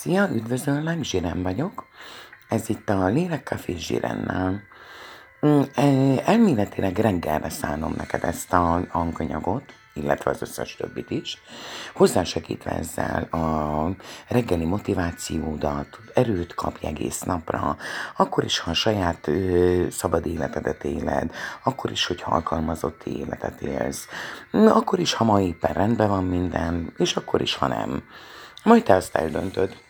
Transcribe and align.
Szia, 0.00 0.28
üdvözöllek, 0.34 1.02
Zsiren 1.02 1.42
vagyok. 1.42 1.86
Ez 2.48 2.68
itt 2.68 2.88
a 2.88 3.06
Lélekcafé 3.06 3.76
Zsirennel. 3.76 4.62
Mm, 5.46 5.60
e, 5.74 5.82
Elméletileg 6.24 6.98
reggelre 6.98 7.48
szánom 7.50 7.94
neked 7.96 8.24
ezt 8.24 8.52
a 8.52 8.86
hanganyagot, 8.88 9.62
illetve 9.94 10.30
az 10.30 10.42
összes 10.42 10.76
többit 10.76 11.10
is, 11.10 11.38
hozzásegítve 11.94 12.70
ezzel 12.70 13.22
a 13.22 13.88
reggeli 14.28 14.64
motivációdat, 14.64 15.98
erőt 16.14 16.54
kapj 16.54 16.86
egész 16.86 17.20
napra, 17.20 17.76
akkor 18.16 18.44
is, 18.44 18.58
ha 18.58 18.70
a 18.70 18.74
saját 18.74 19.26
ö, 19.28 19.86
szabad 19.90 20.26
életedet 20.26 20.84
éled, 20.84 21.34
akkor 21.64 21.90
is, 21.90 22.06
hogyha 22.06 22.30
alkalmazott 22.34 23.02
életet 23.04 23.60
élsz, 23.60 24.06
akkor 24.52 24.98
is, 24.98 25.12
ha 25.12 25.24
ma 25.24 25.40
éppen 25.40 25.72
rendben 25.72 26.08
van 26.08 26.24
minden, 26.24 26.92
és 26.96 27.16
akkor 27.16 27.40
is, 27.40 27.54
ha 27.54 27.66
nem. 27.66 28.02
Majd 28.62 28.82
te 28.82 28.94
azt 28.94 29.16
eldöntöd. 29.16 29.86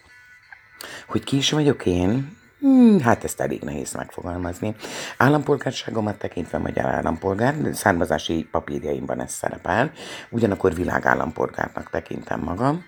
Hogy 1.07 1.25
ki 1.25 1.37
is 1.37 1.51
vagyok 1.51 1.87
én? 1.87 2.37
Hmm, 2.61 3.01
hát 3.01 3.25
ezt 3.25 3.41
elég 3.41 3.63
nehéz 3.63 3.93
megfogalmazni. 3.93 4.75
Állampolgárságomat 5.17 6.19
tekintve 6.19 6.59
magyar 6.59 6.85
állampolgár, 6.85 7.55
származási 7.73 8.49
papírjaimban 8.51 9.21
ez 9.21 9.33
szerepel, 9.33 9.93
ugyanakkor 10.31 10.75
világállampolgárnak 10.75 11.91
tekintem 11.91 12.41
magam. 12.41 12.85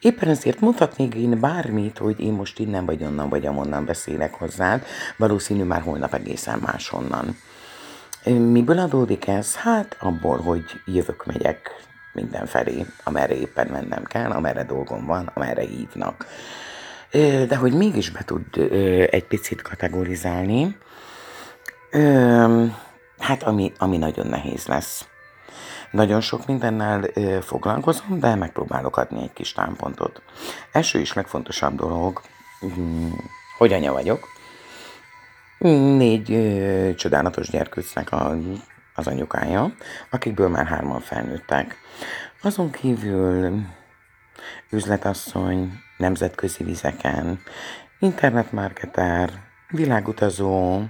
Éppen 0.00 0.28
ezért 0.28 0.60
mondhatnék 0.60 1.14
én 1.14 1.40
bármit, 1.40 1.98
hogy 1.98 2.20
én 2.20 2.32
most 2.32 2.58
innen 2.58 2.84
vagy 2.84 3.04
onnan 3.04 3.28
vagy 3.28 3.46
amonnan 3.46 3.84
beszélek 3.84 4.34
hozzád, 4.34 4.84
valószínű 5.16 5.64
már 5.64 5.80
holnap 5.80 6.14
egészen 6.14 6.58
máshonnan. 6.58 7.36
Miből 8.24 8.78
adódik 8.78 9.26
ez? 9.26 9.54
Hát 9.54 9.96
abból, 10.00 10.38
hogy 10.38 10.64
jövök, 10.84 11.26
megyek 11.26 11.70
mindenfelé, 12.12 12.86
amerre 13.04 13.34
éppen 13.34 13.66
mennem 13.66 14.04
kell, 14.04 14.30
amerre 14.30 14.64
dolgom 14.64 15.06
van, 15.06 15.30
amerre 15.34 15.62
hívnak 15.62 16.26
de 17.48 17.56
hogy 17.56 17.72
mégis 17.72 18.10
be 18.10 18.24
tud 18.24 18.44
egy 19.10 19.24
picit 19.24 19.62
kategorizálni, 19.62 20.76
hát 23.18 23.42
ami, 23.42 23.72
ami 23.78 23.96
nagyon 23.96 24.26
nehéz 24.26 24.66
lesz. 24.66 25.08
Nagyon 25.90 26.20
sok 26.20 26.46
mindennel 26.46 27.02
foglalkozom, 27.42 28.20
de 28.20 28.34
megpróbálok 28.34 28.96
adni 28.96 29.22
egy 29.22 29.32
kis 29.32 29.52
támpontot. 29.52 30.22
Első 30.72 30.98
és 30.98 31.12
legfontosabb 31.12 31.76
dolog, 31.76 32.20
hm, 32.60 33.06
hogy 33.58 33.72
anya 33.72 33.92
vagyok. 33.92 34.28
Négy 35.58 36.54
csodálatos 36.96 37.50
gyerkőcnek 37.50 38.12
a, 38.12 38.36
az 38.94 39.06
anyukája, 39.06 39.72
akikből 40.10 40.48
már 40.48 40.66
hárman 40.66 41.00
felnőttek. 41.00 41.76
Azon 42.42 42.70
kívül 42.70 43.60
üzletasszony, 44.70 45.72
nemzetközi 45.98 46.64
vizeken, 46.64 47.40
internetmarketer, 47.98 49.30
világutazó, 49.70 50.82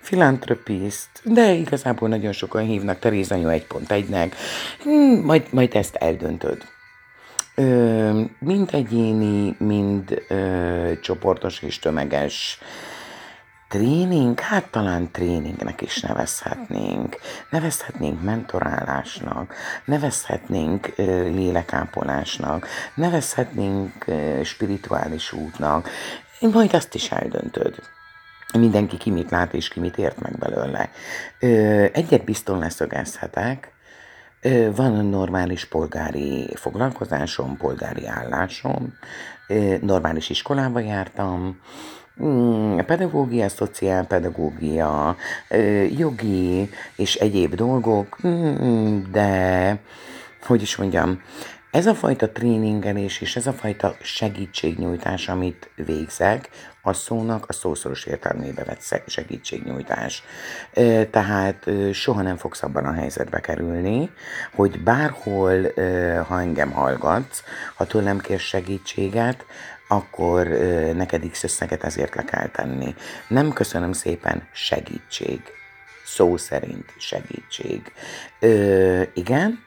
filantropiszt, 0.00 1.08
de 1.24 1.52
igazából 1.52 2.08
nagyon 2.08 2.32
sokan 2.32 2.62
hívnak 2.62 2.98
Teréza 2.98 3.36
1.1-nek, 3.36 4.32
hmm, 4.82 5.24
majd, 5.24 5.46
majd 5.50 5.74
ezt 5.74 5.94
eldöntöd. 5.94 6.62
Ö, 7.54 8.20
mind 8.38 8.68
egyéni, 8.72 9.56
mind 9.58 10.24
ö, 10.28 10.92
csoportos 11.02 11.62
és 11.62 11.78
tömeges 11.78 12.58
Tréning? 13.68 14.40
Hát 14.40 14.70
talán 14.70 15.10
tréningnek 15.10 15.80
is 15.80 16.00
nevezhetnénk. 16.00 17.16
Nevezhetnénk 17.50 18.22
mentorálásnak, 18.22 19.54
nevezhetnénk 19.84 20.92
lélekápolásnak, 20.96 22.66
nevezhetnénk 22.94 24.04
spirituális 24.44 25.32
útnak. 25.32 25.88
Majd 26.40 26.74
azt 26.74 26.94
is 26.94 27.10
eldöntöd. 27.10 27.74
Mindenki 28.58 28.96
ki 28.96 29.10
mit 29.10 29.30
lát 29.30 29.54
és 29.54 29.68
ki 29.68 29.80
mit 29.80 29.98
ért 29.98 30.20
meg 30.20 30.38
belőle. 30.38 30.90
Egyet 31.92 32.24
bizton 32.24 32.58
leszögezhetek, 32.58 33.72
van 34.74 35.06
normális 35.06 35.64
polgári 35.64 36.54
foglalkozásom, 36.54 37.56
polgári 37.56 38.06
állásom, 38.06 38.94
normális 39.80 40.30
iskolába 40.30 40.80
jártam, 40.80 41.60
pedagógia, 42.86 43.48
szociálpedagógia, 43.48 45.16
jogi 45.96 46.70
és 46.96 47.14
egyéb 47.14 47.54
dolgok, 47.54 48.18
mm, 48.26 48.98
de 49.10 49.80
hogy 50.46 50.62
is 50.62 50.76
mondjam, 50.76 51.20
ez 51.70 51.86
a 51.86 51.94
fajta 51.94 52.30
tréningelés 52.32 53.20
és 53.20 53.36
ez 53.36 53.46
a 53.46 53.52
fajta 53.52 53.96
segítségnyújtás, 54.02 55.28
amit 55.28 55.70
végzek, 55.74 56.48
a 56.82 56.92
szónak 56.92 57.44
a 57.48 57.52
szószoros 57.52 58.04
értelmébe 58.04 58.64
vett 58.64 59.02
segítségnyújtás. 59.06 60.22
Tehát 61.10 61.70
soha 61.92 62.22
nem 62.22 62.36
fogsz 62.36 62.62
abban 62.62 62.84
a 62.84 62.92
helyzetbe 62.92 63.40
kerülni, 63.40 64.10
hogy 64.54 64.82
bárhol, 64.82 65.62
ha 66.28 66.40
engem 66.40 66.70
hallgatsz, 66.70 67.42
ha 67.74 67.86
tőlem 67.86 68.18
kérsz 68.18 68.42
segítséget, 68.42 69.44
akkor 69.88 70.46
neked 70.94 71.30
X 71.30 71.42
összeget 71.42 71.84
ezért 71.84 72.14
le 72.14 72.24
kell 72.24 72.48
tenni. 72.48 72.94
Nem 73.28 73.52
köszönöm 73.52 73.92
szépen, 73.92 74.48
segítség. 74.52 75.40
Szó 76.04 76.36
szerint 76.36 76.92
segítség. 76.98 77.92
Ö, 78.40 79.02
igen, 79.14 79.66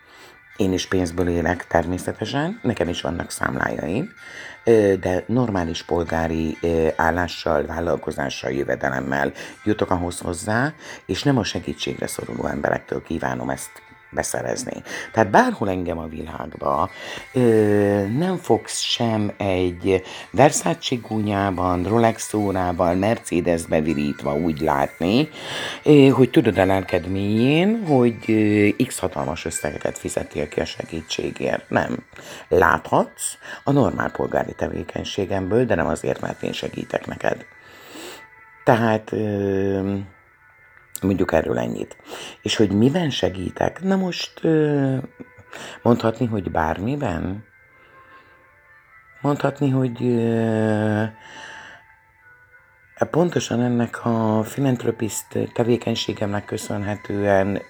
én 0.61 0.73
is 0.73 0.87
pénzből 0.87 1.27
élek 1.27 1.67
természetesen, 1.67 2.59
nekem 2.63 2.89
is 2.89 3.01
vannak 3.01 3.31
számlájaim, 3.31 4.13
de 4.99 5.23
normális 5.27 5.83
polgári 5.83 6.57
állással, 6.95 7.65
vállalkozással, 7.65 8.51
jövedelemmel 8.51 9.31
jutok 9.63 9.89
ahhoz 9.89 10.19
hozzá, 10.19 10.73
és 11.05 11.23
nem 11.23 11.37
a 11.37 11.43
segítségre 11.43 12.07
szoruló 12.07 12.45
emberektől 12.45 13.03
kívánom 13.03 13.49
ezt 13.49 13.90
beszerezni. 14.11 14.83
Tehát 15.11 15.29
bárhol 15.29 15.69
engem 15.69 15.97
a 15.97 16.07
világba 16.07 16.89
ö, 17.33 17.41
nem 18.17 18.37
fogsz 18.37 18.79
sem 18.79 19.31
egy 19.37 20.03
Versace 20.31 20.95
gúnyában, 20.95 21.83
Rolex 21.83 22.33
órával, 22.33 22.95
Mercedesbe 22.95 23.81
virítva 23.81 24.35
úgy 24.35 24.59
látni, 24.59 25.29
ö, 25.83 26.07
hogy 26.07 26.29
tudod 26.29 26.57
a 26.57 26.65
lelked 26.65 27.07
mélyén, 27.07 27.83
hogy 27.85 28.15
ö, 28.27 28.67
x 28.85 28.99
hatalmas 28.99 29.45
összegeket 29.45 29.97
fizetél 29.97 30.47
ki 30.47 30.59
a 30.59 30.65
segítségért. 30.65 31.69
Nem. 31.69 31.97
Láthatsz 32.47 33.37
a 33.63 33.71
normál 33.71 34.11
polgári 34.11 34.53
tevékenységemből, 34.53 35.65
de 35.65 35.75
nem 35.75 35.87
azért, 35.87 36.21
mert 36.21 36.43
én 36.43 36.53
segítek 36.53 37.07
neked. 37.07 37.45
Tehát 38.63 39.11
ö, 39.11 39.95
Mondjuk 41.01 41.31
erről 41.33 41.59
ennyit. 41.59 41.97
És 42.41 42.55
hogy 42.55 42.71
miben 42.71 43.09
segítek? 43.09 43.83
Na 43.83 43.95
most 43.95 44.41
mondhatni, 45.81 46.25
hogy 46.25 46.51
bármiben? 46.51 47.43
Mondhatni, 49.21 49.69
hogy 49.69 49.97
pontosan 53.09 53.61
ennek 53.61 54.05
a 54.05 54.43
filantropiszt 54.43 55.37
tevékenységemnek 55.53 56.45
köszönhetően 56.45 57.61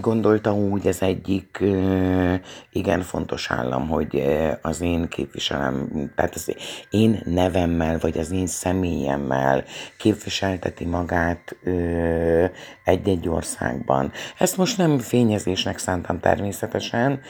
gondolta 0.00 0.54
úgy 0.54 0.86
ez 0.86 1.02
egyik 1.02 1.64
igen 2.70 3.00
fontos 3.00 3.50
állam, 3.50 3.88
hogy 3.88 4.22
az 4.62 4.80
én 4.80 5.08
képviselem, 5.08 5.88
tehát 6.14 6.34
az 6.34 6.54
én 6.90 7.22
nevemmel, 7.24 7.98
vagy 7.98 8.18
az 8.18 8.30
én 8.30 8.46
személyemmel 8.46 9.64
képviselteti 9.98 10.84
magát 10.84 11.56
egy-egy 12.84 13.28
országban. 13.28 14.12
Ezt 14.38 14.56
most 14.56 14.78
nem 14.78 14.98
fényezésnek 14.98 15.78
szántam 15.78 16.20
természetesen, 16.20 17.20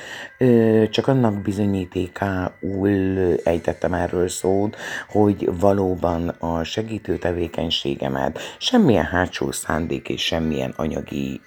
csak 0.90 1.06
annak 1.06 1.42
bizonyítékául 1.42 3.18
ejtettem 3.44 3.94
erről 3.94 4.28
szót, 4.28 4.76
hogy 5.08 5.50
valóban 5.60 6.28
a 6.28 6.64
segítő 6.64 7.16
tevékenységemet 7.16 8.38
semmilyen 8.58 9.04
hátsó 9.04 9.52
szándék 9.52 10.08
és 10.08 10.22
semmilyen 10.24 10.74
anyagi 10.76 11.40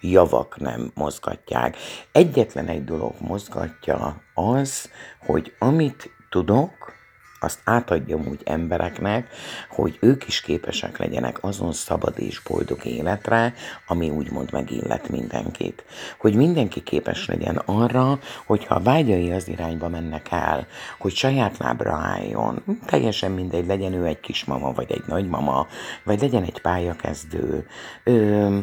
javak 0.00 0.58
nem 0.58 0.90
mozgatják. 0.94 1.76
Egyetlen 2.12 2.68
egy 2.68 2.84
dolog 2.84 3.14
mozgatja 3.20 4.22
az, 4.34 4.90
hogy 5.26 5.52
amit 5.58 6.10
tudok, 6.30 6.94
azt 7.40 7.60
átadjam 7.64 8.26
úgy 8.26 8.40
embereknek, 8.44 9.28
hogy 9.70 9.98
ők 10.00 10.26
is 10.26 10.40
képesek 10.40 10.98
legyenek 10.98 11.44
azon 11.44 11.72
szabad 11.72 12.18
és 12.18 12.40
boldog 12.40 12.84
életre, 12.84 13.54
ami 13.86 14.10
úgymond 14.10 14.52
megillet 14.52 15.08
mindenkit. 15.08 15.84
Hogy 16.18 16.34
mindenki 16.34 16.82
képes 16.82 17.26
legyen 17.26 17.56
arra, 17.56 18.18
hogyha 18.46 18.74
a 18.74 18.80
vágyai 18.80 19.32
az 19.32 19.48
irányba 19.48 19.88
mennek 19.88 20.26
el, 20.30 20.66
hogy 20.98 21.14
saját 21.14 21.58
lábra 21.58 21.94
álljon, 21.94 22.62
teljesen 22.86 23.30
mindegy, 23.30 23.66
legyen 23.66 23.92
ő 23.92 24.04
egy 24.04 24.20
kismama, 24.20 24.72
vagy 24.72 24.90
egy 24.90 25.04
nagymama, 25.06 25.66
vagy 26.04 26.20
legyen 26.20 26.42
egy 26.42 26.60
pályakezdő, 26.60 27.66
ö, 28.04 28.58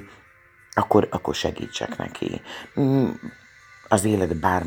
akkor, 0.74 1.08
akkor 1.12 1.36
segítsek 1.36 1.98
neki. 1.98 2.42
Mm, 2.80 3.10
az 3.88 4.06
élet 4.06 4.40
bár 4.40 4.64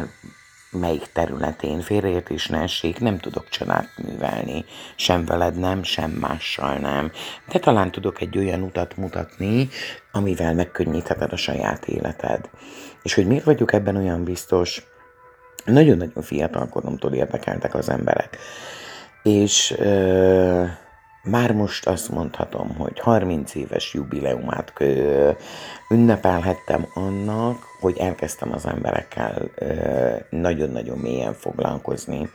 melyik 0.70 1.06
területén 1.12 1.80
félreértés 1.80 2.46
ne 2.46 2.60
essék, 2.60 3.00
nem 3.00 3.18
tudok 3.18 3.48
csodát 3.48 3.88
művelni. 3.96 4.64
Sem 4.96 5.24
veled 5.24 5.58
nem, 5.58 5.82
sem 5.82 6.10
mással 6.10 6.78
nem. 6.78 7.10
De 7.48 7.58
talán 7.58 7.90
tudok 7.90 8.20
egy 8.20 8.38
olyan 8.38 8.62
utat 8.62 8.96
mutatni, 8.96 9.68
amivel 10.12 10.54
megkönnyítheted 10.54 11.32
a 11.32 11.36
saját 11.36 11.84
életed. 11.84 12.50
És 13.02 13.14
hogy 13.14 13.26
miért 13.26 13.44
vagyok 13.44 13.72
ebben 13.72 13.96
olyan 13.96 14.24
biztos, 14.24 14.86
nagyon-nagyon 15.64 16.22
fiatal 16.22 16.68
koromtól 16.68 17.12
érdekeltek 17.12 17.74
az 17.74 17.88
emberek. 17.88 18.38
És 19.22 19.74
ö, 19.78 20.64
már 21.26 21.52
most 21.52 21.86
azt 21.86 22.08
mondhatom, 22.08 22.74
hogy 22.76 23.00
30 23.00 23.54
éves 23.54 23.94
jubileumát 23.94 24.72
ünnepelhettem 25.90 26.86
annak, 26.94 27.56
hogy 27.80 27.98
elkezdtem 27.98 28.52
az 28.52 28.66
emberekkel 28.66 29.50
nagyon-nagyon 30.30 30.98
mélyen 30.98 31.32
foglalkozni. 31.32 32.30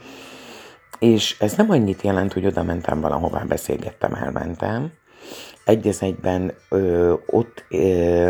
És 1.00 1.36
ez 1.40 1.54
nem 1.54 1.70
annyit 1.70 2.02
jelent, 2.02 2.34
hogy 2.34 2.46
oda 2.46 2.64
mentem 2.64 3.02
valahová, 3.02 3.44
beszélgettem, 3.44 4.14
elmentem. 4.14 4.92
Egy 5.66 5.88
egyben 6.02 6.54
ö, 6.70 7.14
ott 7.26 7.66
ö, 7.70 8.30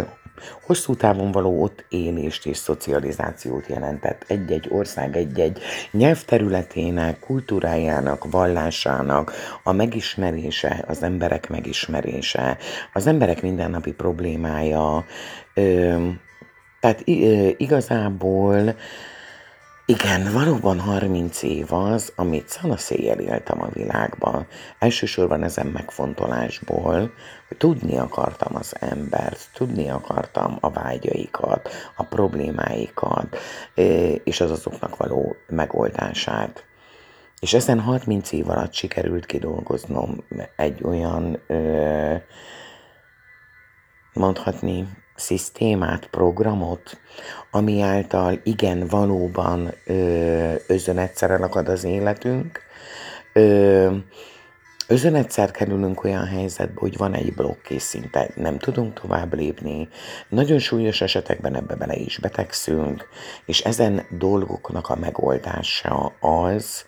hosszú 0.62 0.96
távon 0.96 1.32
való 1.32 1.62
ott 1.62 1.86
élést 1.90 2.46
és 2.46 2.58
szocializációt 2.58 3.68
jelentett 3.68 4.24
egy-egy 4.28 4.68
ország, 4.70 5.16
egy-egy 5.18 5.60
nyelvterületének, 5.92 7.20
kultúrájának, 7.20 8.32
vallásának 8.32 9.34
a 9.64 9.72
megismerése, 9.72 10.84
az 10.88 11.04
emberek 11.04 11.50
megismerése, 11.50 12.58
az 12.94 13.08
emberek 13.08 13.42
mindennapi 13.42 13.92
problémája. 13.92 15.06
Ö, 15.54 15.96
tehát 16.80 17.04
igazából 17.58 18.76
igen, 19.86 20.34
valóban 20.34 20.80
30 20.80 21.44
év 21.44 21.74
az, 21.74 22.14
amit 22.16 22.50
szanaszéjjel 22.50 23.20
éltem 23.20 23.62
a 23.62 23.70
világban. 23.74 24.48
Elsősorban 24.80 25.44
ezen 25.44 25.68
megfontolásból, 25.68 27.12
hogy 27.48 27.58
tudni 27.58 27.98
akartam 27.98 28.56
az 28.56 28.76
embert, 28.80 29.50
tudni 29.54 29.90
akartam 29.90 30.58
a 30.60 30.70
vágyaikat, 30.70 31.70
a 31.96 32.04
problémáikat, 32.04 33.38
és 34.24 34.42
az 34.42 34.52
azoknak 34.52 34.98
való 34.98 35.36
megoldását. 35.48 36.66
És 37.40 37.54
ezen 37.54 37.80
30 37.80 38.32
év 38.32 38.50
alatt 38.50 38.74
sikerült 38.74 39.26
kidolgoznom 39.26 40.24
egy 40.56 40.84
olyan, 40.84 41.40
mondhatni, 44.14 44.88
szisztémát, 45.22 46.08
programot, 46.08 46.98
ami 47.52 47.82
által 47.82 48.40
igen, 48.44 48.88
valóban 48.88 49.74
ö, 49.86 50.54
özönegyszer 50.68 51.32
elakad 51.32 51.68
az 51.68 51.84
életünk, 51.84 52.60
ö, 53.34 53.96
Özönegyszer 54.92 55.52
kerülünk 55.52 56.04
olyan 56.04 56.26
helyzetbe, 56.26 56.80
hogy 56.80 56.98
van 56.98 57.14
egy 57.14 57.34
blokk, 57.34 57.70
és 57.70 57.82
szinte 57.82 58.30
nem 58.36 58.58
tudunk 58.58 59.00
tovább 59.00 59.34
lépni. 59.34 59.90
Nagyon 60.30 60.60
súlyos 60.60 61.02
esetekben 61.02 61.56
ebbe 61.56 61.76
bele 61.76 61.96
is 61.96 62.18
betegszünk, 62.18 63.08
és 63.46 63.60
ezen 63.60 64.06
dolgoknak 64.10 64.90
a 64.90 64.96
megoldása 64.96 66.14
az, 66.20 66.86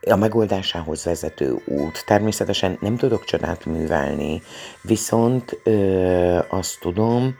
a 0.00 0.16
megoldásához 0.16 1.04
vezető 1.04 1.56
út. 1.64 2.04
Természetesen 2.06 2.78
nem 2.80 2.96
tudok 2.96 3.24
csodát 3.24 3.64
művelni, 3.64 4.42
viszont 4.82 5.60
ö, 5.62 6.38
azt 6.48 6.80
tudom, 6.80 7.36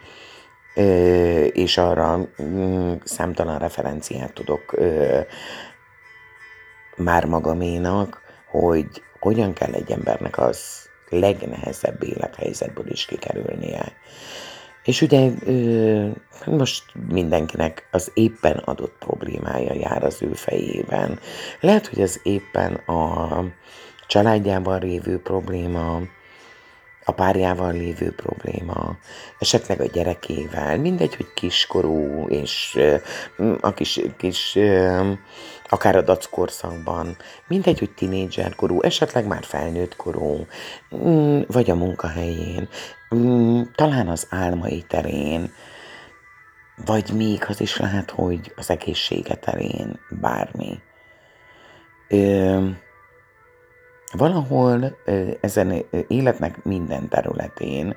ö, 0.75 1.45
és 1.45 1.79
arra 1.79 2.29
ö, 2.37 2.93
számtalan 3.05 3.59
referenciát 3.59 4.33
tudok 4.33 4.73
ö, 4.73 5.21
már 6.97 7.25
magaménak, 7.25 8.21
hogy 8.51 9.03
hogyan 9.21 9.53
kell 9.53 9.73
egy 9.73 9.91
embernek 9.91 10.39
az 10.39 10.89
legnehezebb 11.09 12.03
élethelyzetből 12.03 12.91
is 12.91 13.05
kikerülnie. 13.05 13.93
És 14.85 15.01
ugye 15.01 15.31
most 16.47 16.85
mindenkinek 17.09 17.89
az 17.91 18.11
éppen 18.15 18.57
adott 18.57 18.97
problémája 18.99 19.75
jár 19.75 20.05
az 20.05 20.23
ő 20.23 20.33
fejében. 20.33 21.19
Lehet, 21.61 21.87
hogy 21.87 22.03
az 22.03 22.21
éppen 22.23 22.75
a 22.75 23.45
családjában 24.07 24.81
lévő 24.81 25.19
probléma, 25.19 26.01
a 27.05 27.13
párjával 27.13 27.73
lévő 27.73 28.13
probléma, 28.13 28.97
esetleg 29.39 29.81
a 29.81 29.87
gyerekével, 29.87 30.79
mindegy, 30.79 31.17
hogy 31.17 31.33
kiskorú, 31.35 32.27
és 32.29 32.79
a 33.61 33.75
kis, 33.75 34.01
kis 34.17 34.59
akár 35.71 35.97
a 35.97 36.03
dackorszakban, 36.03 37.17
mindegy, 37.49 37.79
hogy 37.79 37.91
tinédzserkorú, 37.91 38.81
esetleg 38.83 39.27
már 39.27 39.45
felnőtt 39.45 39.97
korú, 39.97 40.47
mm, 40.97 41.41
vagy 41.47 41.71
a 41.71 41.75
munkahelyén, 41.75 42.69
mm, 43.15 43.63
talán 43.75 44.09
az 44.09 44.27
álmai 44.31 44.83
terén, 44.89 45.53
vagy 46.85 47.13
még 47.15 47.45
az 47.49 47.61
is 47.61 47.77
lehet, 47.77 48.11
hogy 48.11 48.53
az 48.57 48.71
egészsége 48.71 49.35
terén, 49.35 49.99
bármi. 50.21 50.79
Ö, 52.09 52.67
valahol 54.13 54.97
ezen 55.41 55.85
életnek 56.09 56.65
minden 56.65 57.09
területén 57.09 57.97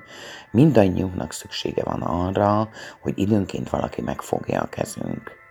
mindannyiunknak 0.52 1.32
szüksége 1.32 1.84
van 1.84 2.02
arra, 2.02 2.70
hogy 3.00 3.14
időnként 3.16 3.70
valaki 3.70 4.02
megfogja 4.02 4.62
a 4.62 4.70
kezünk. 4.70 5.43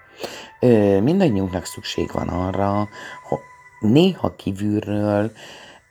Mindannyiunknak 1.03 1.65
szükség 1.65 2.11
van 2.13 2.29
arra, 2.29 2.89
hogy 3.29 3.39
néha 3.81 4.35
kívülről 4.37 5.33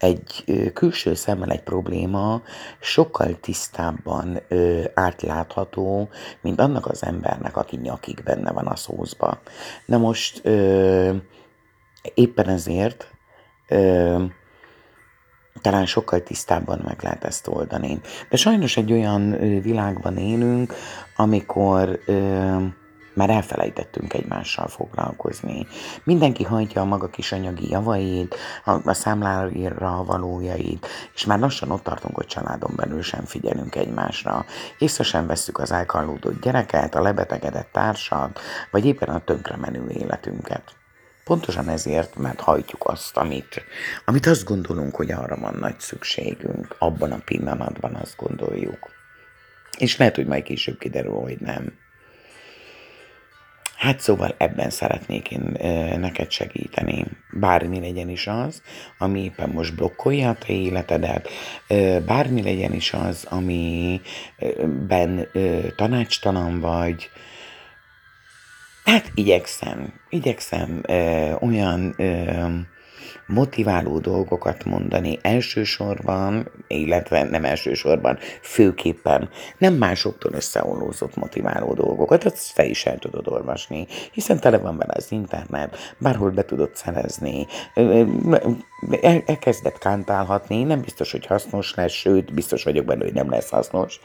egy 0.02 0.44
külső 0.74 1.14
szemmel 1.14 1.50
egy 1.50 1.64
probléma 1.64 2.42
sokkal 2.80 3.40
tisztábban 3.40 4.40
ö, 4.48 4.84
átlátható, 4.94 6.10
mint 6.42 6.60
annak 6.60 6.86
az 6.88 7.04
embernek, 7.04 7.58
aki 7.58 7.76
nyakig 7.76 8.24
benne 8.24 8.52
van 8.52 8.68
a 8.68 8.76
szózba. 8.76 9.40
Na 9.86 9.98
most 9.98 10.40
ö, 10.44 11.16
éppen 12.14 12.50
ezért 12.50 13.12
ö, 13.68 14.24
talán 15.62 15.86
sokkal 15.86 16.24
tisztábban 16.24 16.82
meg 16.86 17.00
lehet 17.02 17.24
ezt 17.24 17.48
oldani. 17.48 18.00
De 18.30 18.38
sajnos 18.38 18.78
egy 18.78 18.92
olyan 18.92 19.30
világban 19.62 20.18
élünk, 20.18 20.74
amikor 21.16 22.00
ö, 22.06 22.56
már 23.14 23.30
elfelejtettünk 23.30 24.14
egymással 24.14 24.68
foglalkozni. 24.68 25.68
Mindenki 26.04 26.44
hagyja 26.44 26.82
a 26.82 26.86
maga 26.86 27.10
kis 27.10 27.32
anyagi 27.32 27.70
javait, 27.70 28.36
a, 28.66 28.90
a 28.90 28.94
számlára 28.94 30.04
valójait, 30.04 30.88
és 31.14 31.26
már 31.26 31.40
lassan 31.40 31.72
ott 31.72 31.84
tartunk, 31.84 32.16
hogy 32.16 32.26
családon 32.26 32.72
belül 32.76 33.02
sem 33.02 33.26
figyelünk 33.26 33.76
egymásra. 33.76 34.46
Észre 34.78 35.04
sem 35.04 35.28
vesszük 35.28 35.58
az 35.58 35.72
elkallódott 35.72 36.42
gyereket, 36.42 36.96
a 36.96 37.02
lebetegedett 37.02 37.70
társat, 37.72 38.40
vagy 38.72 38.86
éppen 38.86 39.10
a 39.10 39.24
tönkre 39.24 39.56
menő 39.56 39.90
életünket. 39.90 40.64
Pontosan 41.24 41.70
ezért, 41.70 42.16
mert 42.16 42.40
hajtjuk 42.40 42.84
azt, 42.86 43.18
amit, 43.18 43.64
amit 44.06 44.26
azt 44.26 44.44
gondolunk, 44.44 44.96
hogy 44.96 45.12
arra 45.12 45.38
van 45.38 45.56
nagy 45.60 45.80
szükségünk. 45.80 46.76
Abban 46.78 47.12
a 47.12 47.22
pillanatban 47.26 47.96
azt 47.96 48.18
gondoljuk. 48.18 48.90
És 49.78 49.98
lehet, 49.98 50.16
hogy 50.16 50.28
majd 50.28 50.44
később 50.44 50.78
kiderül, 50.78 51.14
hogy 51.14 51.40
nem. 51.40 51.74
Hát 53.82 54.00
szóval 54.00 54.36
ebben 54.38 54.70
szeretnék 54.70 55.32
én 55.32 55.58
neked 56.00 56.32
segíteni. 56.32 57.06
Bármi 57.32 57.80
legyen 57.80 58.10
is 58.10 58.28
az, 58.28 58.62
ami 58.98 59.24
éppen 59.24 59.50
most 59.50 59.76
blokkolja 59.76 60.30
a 60.30 60.36
te 60.36 60.54
életedet, 60.54 61.30
bármi 62.06 62.42
legyen 62.42 62.74
is 62.74 62.94
az, 62.94 63.28
amiben 63.30 65.28
tanácstalan 65.76 66.60
vagy, 66.60 67.10
hát 68.84 69.12
igyekszem, 69.14 69.94
igyekszem 70.10 70.82
olyan 71.40 71.96
motiváló 73.32 74.00
dolgokat 74.00 74.64
mondani 74.64 75.20
elsősorban, 75.22 76.52
illetve 76.68 77.24
nem 77.24 77.46
elsősorban, 77.46 78.18
főképpen 78.42 79.30
nem 79.58 79.74
másoktól 79.74 80.34
összeollózott 80.34 81.16
motiváló 81.16 81.74
dolgokat, 81.74 82.24
azt 82.24 82.56
te 82.56 82.66
is 82.66 82.86
el 82.86 82.98
tudod 82.98 83.28
olvasni, 83.28 83.88
hiszen 84.12 84.40
tele 84.40 84.58
van 84.58 84.78
vele 84.78 84.94
az 84.96 85.12
internet, 85.12 85.78
bárhol 85.98 86.30
be 86.30 86.46
tudod 86.46 86.76
szerezni, 86.76 87.48
elkezdett 89.26 89.78
kántálhatni, 89.78 90.64
nem 90.64 90.82
biztos, 90.82 91.12
hogy 91.12 91.26
hasznos 91.26 91.76
lesz, 91.76 91.92
sőt, 91.92 92.34
biztos 92.34 92.64
vagyok 92.64 92.86
benne, 92.86 93.04
hogy 93.04 93.14
nem 93.14 93.30
lesz 93.30 93.50
hasznos. 93.50 94.00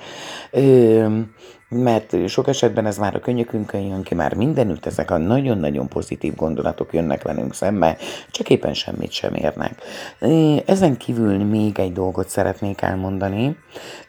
mert 1.69 2.29
sok 2.29 2.49
esetben 2.49 2.87
ez 2.87 2.99
már 2.99 3.15
a 3.15 3.21
könyökünkön 3.21 3.81
jön 3.81 4.03
ki, 4.03 4.15
már 4.15 4.35
mindenütt 4.35 4.87
ezek 4.87 5.11
a 5.11 5.17
nagyon-nagyon 5.17 5.89
pozitív 5.89 6.35
gondolatok 6.35 6.95
jönnek 6.95 7.23
velünk 7.23 7.55
szembe, 7.55 7.97
csak 8.31 8.51
éppen 8.51 8.75
semmit 8.75 9.11
sem 9.11 9.35
érnek. 9.35 9.83
Ezen 10.67 10.97
kívül 10.97 11.45
még 11.45 11.79
egy 11.79 11.93
dolgot 11.93 12.29
szeretnék 12.29 12.81
elmondani. 12.81 13.57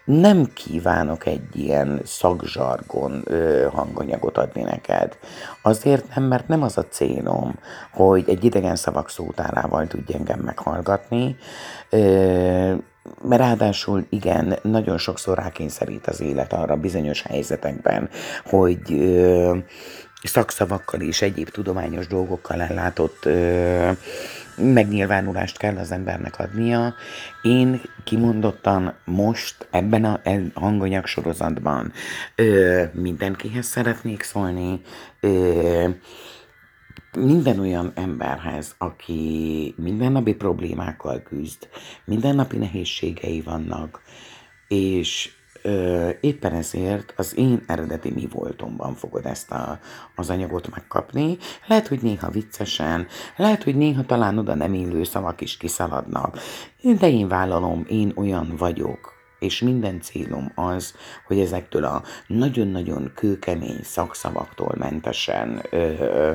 Nem 0.05 0.51
kívánok 0.53 1.25
egy 1.25 1.47
ilyen 1.53 2.01
szakzsargon 2.03 3.23
hanganyagot 3.71 4.37
adni 4.37 4.61
neked. 4.61 5.17
Azért 5.61 6.15
nem, 6.15 6.23
mert 6.23 6.47
nem 6.47 6.63
az 6.63 6.77
a 6.77 6.85
célom, 6.89 7.59
hogy 7.93 8.23
egy 8.27 8.43
idegen 8.43 8.75
szavak 8.75 9.09
szótárával 9.09 9.87
tudj 9.87 10.13
engem 10.13 10.39
meghallgatni, 10.57 11.35
mert 13.21 13.41
ráadásul 13.41 14.05
igen, 14.09 14.59
nagyon 14.61 14.97
sokszor 14.97 15.37
rákényszerít 15.37 16.07
az 16.07 16.21
élet 16.21 16.53
arra 16.53 16.75
bizonyos 16.75 17.21
helyzetekben, 17.21 18.09
hogy 18.45 18.79
szakszavakkal 20.23 21.01
és 21.01 21.21
egyéb 21.21 21.49
tudományos 21.49 22.07
dolgokkal 22.07 22.61
ellátott 22.61 23.29
megnyilvánulást 24.55 25.57
kell 25.57 25.77
az 25.77 25.91
embernek 25.91 26.39
adnia. 26.39 26.93
Én 27.41 27.81
kimondottan 28.03 28.93
most 29.05 29.67
ebben 29.71 30.05
a 30.05 30.19
hanganyag 30.53 31.05
sorozatban 31.05 31.91
mindenkihez 32.91 33.65
szeretnék 33.65 34.23
szólni, 34.23 34.81
ö, 35.19 35.89
minden 37.17 37.59
olyan 37.59 37.91
emberhez, 37.95 38.75
aki 38.77 39.73
mindennapi 39.77 40.33
problémákkal 40.33 41.21
küzd, 41.21 41.67
mindennapi 42.05 42.57
nehézségei 42.57 43.41
vannak, 43.41 44.01
és 44.67 45.31
ö, 45.61 46.09
éppen 46.21 46.53
ezért 46.53 47.13
az 47.17 47.37
én 47.37 47.63
eredeti 47.67 48.11
mi 48.11 48.27
voltomban 48.31 48.93
fogod 48.93 49.25
ezt 49.25 49.51
a, 49.51 49.79
az 50.15 50.29
anyagot 50.29 50.69
megkapni. 50.69 51.37
Lehet, 51.67 51.87
hogy 51.87 51.99
néha 52.01 52.29
viccesen, 52.29 53.07
lehet, 53.37 53.63
hogy 53.63 53.75
néha 53.75 54.05
talán 54.05 54.37
oda 54.37 54.55
nem 54.55 54.73
illő 54.73 55.03
szavak 55.03 55.41
is 55.41 55.57
kiszaladnak, 55.57 56.37
de 56.99 57.09
én 57.09 57.27
vállalom, 57.27 57.85
én 57.89 58.11
olyan 58.15 58.53
vagyok, 58.57 59.16
és 59.39 59.61
minden 59.61 60.01
célom 60.01 60.51
az, 60.55 60.95
hogy 61.25 61.39
ezektől 61.39 61.83
a 61.83 62.03
nagyon-nagyon 62.27 63.11
kőkemény 63.15 63.79
szakszavaktól 63.83 64.75
mentesen 64.77 65.61
ö, 65.69 65.77
ö, 65.99 66.33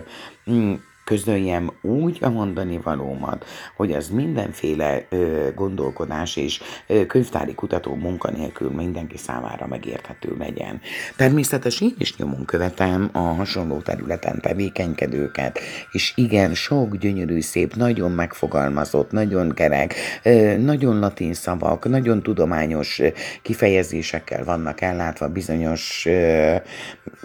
mm, 0.50 0.74
közöljem 1.04 1.72
úgy 1.80 2.18
a 2.20 2.28
mondani 2.28 2.78
valómat, 2.78 3.44
hogy 3.76 3.92
az 3.92 4.08
mindenféle 4.08 5.06
ö, 5.08 5.48
gondolkodás 5.54 6.36
és 6.36 6.60
ö, 6.86 7.06
könyvtári 7.06 7.54
kutató 7.54 7.94
munkanélkül 7.94 8.70
mindenki 8.70 9.16
számára 9.16 9.66
megérthető 9.66 10.36
legyen. 10.38 10.80
Természetesen 11.16 11.88
én 11.88 11.94
is 11.98 12.16
nyomon 12.16 12.44
követem 12.44 13.08
a 13.12 13.18
hasonló 13.18 13.80
területen 13.80 14.40
tevékenykedőket, 14.40 15.58
és 15.92 16.12
igen, 16.16 16.54
sok 16.54 16.96
gyönyörű, 16.96 17.40
szép, 17.40 17.74
nagyon 17.74 18.10
megfogalmazott, 18.10 19.10
nagyon 19.10 19.54
kerek, 19.54 19.94
ö, 20.22 20.56
nagyon 20.56 20.98
latin 20.98 21.34
szavak, 21.34 21.88
nagyon 21.88 22.22
tudományos 22.22 23.00
kifejezésekkel 23.42 24.44
vannak 24.44 24.80
ellátva 24.80 25.28
bizonyos 25.28 26.06
ö, 26.06 26.56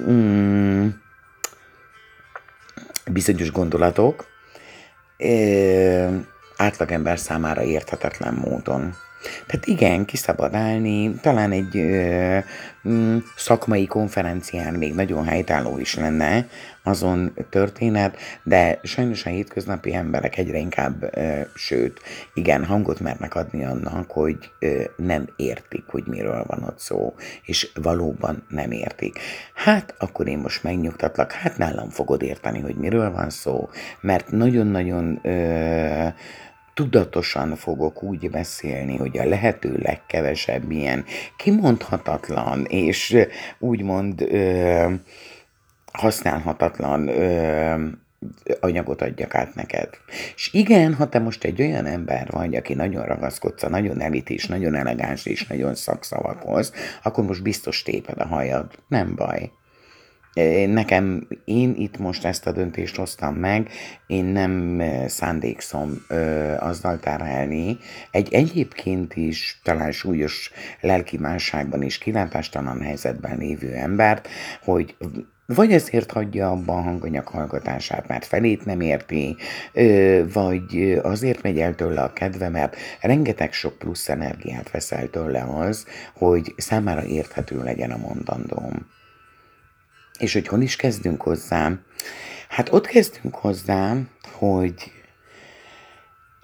mm, 0.10 0.88
bizonyos 3.12 3.52
gondolatok 3.52 4.26
átlagember 6.58 7.20
számára 7.20 7.64
érthetetlen 7.64 8.34
módon. 8.34 8.94
Tehát 9.46 9.66
igen, 9.66 10.06
ki 10.06 10.18
szabad 10.18 10.54
állni, 10.54 11.14
talán 11.14 11.52
egy 11.52 11.78
ö, 11.78 12.38
szakmai 13.36 13.86
konferencián 13.86 14.74
még 14.74 14.94
nagyon 14.94 15.26
helytálló 15.26 15.80
is 15.80 15.96
lenne 15.96 16.48
azon 16.88 17.34
történet, 17.50 18.18
de 18.44 18.80
sajnos 18.84 19.26
a 19.26 19.30
hétköznapi 19.30 19.94
emberek 19.94 20.38
egyre 20.38 20.58
inkább, 20.58 21.18
sőt, 21.56 22.00
igen, 22.34 22.66
hangot 22.66 23.00
mernek 23.00 23.36
adni 23.36 23.66
annak, 23.66 24.12
hogy 24.12 24.38
nem 24.96 25.28
értik, 25.36 25.84
hogy 25.88 26.04
miről 26.06 26.44
van 26.48 26.64
ott 26.64 26.80
szó, 26.80 27.14
és 27.44 27.72
valóban 27.82 28.46
nem 28.50 28.72
értik. 28.72 29.20
Hát, 29.54 29.96
akkor 29.98 30.28
én 30.28 30.38
most 30.38 30.64
megnyugtatlak, 30.64 31.32
hát 31.32 31.58
nálam 31.58 31.90
fogod 31.90 32.22
érteni, 32.22 32.60
hogy 32.60 32.76
miről 32.76 33.12
van 33.12 33.30
szó, 33.30 33.70
mert 34.02 34.32
nagyon-nagyon 34.32 35.22
tudatosan 36.78 37.56
fogok 37.56 38.04
úgy 38.04 38.30
beszélni, 38.30 38.98
hogy 38.98 39.18
a 39.18 39.26
lehető 39.26 39.78
legkevesebb 39.82 40.72
ilyen 40.72 41.06
kimondhatatlan 41.38 42.66
és 42.66 43.18
úgymond 43.60 44.22
ö, 44.22 44.94
használhatatlan 45.98 47.08
ö, 47.08 47.86
anyagot 48.60 49.02
adjak 49.02 49.36
át 49.36 49.56
neked. 49.56 49.90
És 50.36 50.50
igen, 50.54 50.94
ha 50.94 51.10
te 51.10 51.20
most 51.20 51.44
egy 51.44 51.62
olyan 51.62 51.86
ember 51.86 52.28
vagy, 52.32 52.56
aki 52.56 52.74
nagyon 52.74 53.06
ragaszkodsz 53.06 53.64
a 53.64 53.70
nagyon 53.70 54.02
elit 54.02 54.30
nagyon 54.48 54.76
elegáns 54.76 55.26
és 55.26 55.48
nagyon 55.48 55.76
szakszavakhoz, 55.76 56.72
akkor 57.04 57.26
most 57.26 57.44
biztos 57.44 57.84
téped 57.84 58.20
a 58.20 58.28
hajad. 58.28 58.72
Nem 58.88 59.16
baj. 59.16 59.52
Nekem, 60.68 61.28
én 61.46 61.74
itt 61.76 61.98
most 61.98 62.26
ezt 62.26 62.48
a 62.48 62.52
döntést 62.52 62.96
hoztam 62.96 63.36
meg, 63.36 63.70
én 64.08 64.26
nem 64.26 64.82
szándékszom 65.08 66.06
ö, 66.08 66.54
azzal 66.60 67.00
terhelni 67.00 67.78
egy 68.12 68.34
egyébként 68.34 69.16
is 69.16 69.60
talán 69.64 69.92
súlyos 69.92 70.52
lelki 70.82 71.18
és 71.82 71.98
kilátástalan 71.98 72.82
helyzetben 72.82 73.38
lévő 73.38 73.74
embert, 73.74 74.28
hogy 74.64 74.96
vagy 75.48 75.72
ezért 75.72 76.12
hagyja 76.12 76.50
abba 76.50 76.74
a 76.74 76.82
hanganyag 76.82 77.28
hallgatását, 77.28 78.08
mert 78.08 78.26
felét 78.26 78.66
nem 78.66 78.82
érti, 78.82 79.36
vagy 80.34 81.00
azért 81.04 81.42
megy 81.42 81.60
el 81.60 81.76
tőle 81.76 82.02
a 82.02 82.14
kedve, 82.14 82.50
mert 82.50 82.76
rengeteg 83.02 83.54
sok 83.54 83.78
plusz 83.78 84.10
energiát 84.10 84.72
veszel 84.72 85.10
tőle 85.10 85.42
az, 85.42 85.86
hogy 86.14 86.54
számára 86.58 87.04
érthető 87.04 87.64
legyen 87.64 87.92
a 87.92 87.98
mondandóm. 87.98 88.88
És 90.20 90.34
hogy 90.34 90.48
hol 90.48 90.62
is 90.62 90.76
kezdünk 90.76 91.22
hozzá? 91.22 91.72
Hát 92.50 92.74
ott 92.74 92.88
kezdünk 92.88 93.36
hozzá, 93.36 93.96
hogy 94.32 94.92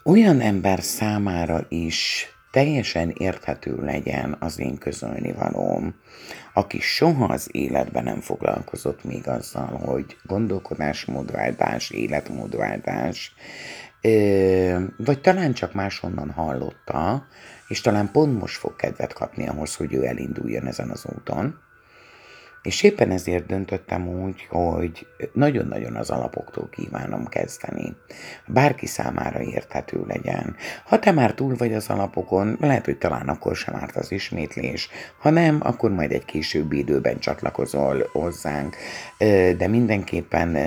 olyan 0.03 0.39
ember 0.39 0.81
számára 0.81 1.65
is 1.69 2.27
teljesen 2.53 3.09
érthető 3.09 3.75
legyen 3.75 4.35
az 4.39 4.59
én 4.59 4.77
közölni 4.77 5.31
valóm, 5.31 5.95
aki 6.53 6.79
soha 6.79 7.25
az 7.25 7.47
életben 7.51 8.03
nem 8.03 8.19
foglalkozott 8.19 9.03
még 9.03 9.27
azzal, 9.27 9.81
hogy 9.85 10.17
gondolkodásmódváltás, 10.23 11.89
életmódváltás, 11.89 13.35
vagy 14.97 15.21
talán 15.21 15.53
csak 15.53 15.73
máshonnan 15.73 16.31
hallotta, 16.31 17.25
és 17.67 17.81
talán 17.81 18.11
pont 18.11 18.39
most 18.39 18.57
fog 18.57 18.75
kedvet 18.75 19.13
kapni 19.13 19.47
ahhoz, 19.47 19.75
hogy 19.75 19.93
ő 19.93 20.05
elinduljon 20.05 20.67
ezen 20.67 20.89
az 20.89 21.05
úton, 21.15 21.59
és 22.63 22.83
éppen 22.83 23.11
ezért 23.11 23.45
döntöttem 23.45 24.07
úgy, 24.07 24.47
hogy 24.49 25.07
nagyon-nagyon 25.33 25.95
az 25.95 26.09
alapoktól 26.09 26.69
kívánom 26.69 27.27
kezdeni. 27.27 27.95
Bárki 28.47 28.85
számára 28.85 29.41
érthető 29.41 30.03
legyen. 30.07 30.55
Ha 30.85 30.99
te 30.99 31.11
már 31.11 31.33
túl 31.33 31.55
vagy 31.55 31.73
az 31.73 31.89
alapokon, 31.89 32.57
lehet, 32.59 32.85
hogy 32.85 32.97
talán 32.97 33.27
akkor 33.27 33.55
sem 33.55 33.75
árt 33.75 33.95
az 33.95 34.11
ismétlés. 34.11 34.89
Ha 35.19 35.29
nem, 35.29 35.59
akkor 35.63 35.91
majd 35.91 36.11
egy 36.11 36.25
későbbi 36.25 36.77
időben 36.77 37.19
csatlakozol 37.19 38.09
hozzánk. 38.11 38.75
De 39.57 39.67
mindenképpen 39.67 40.57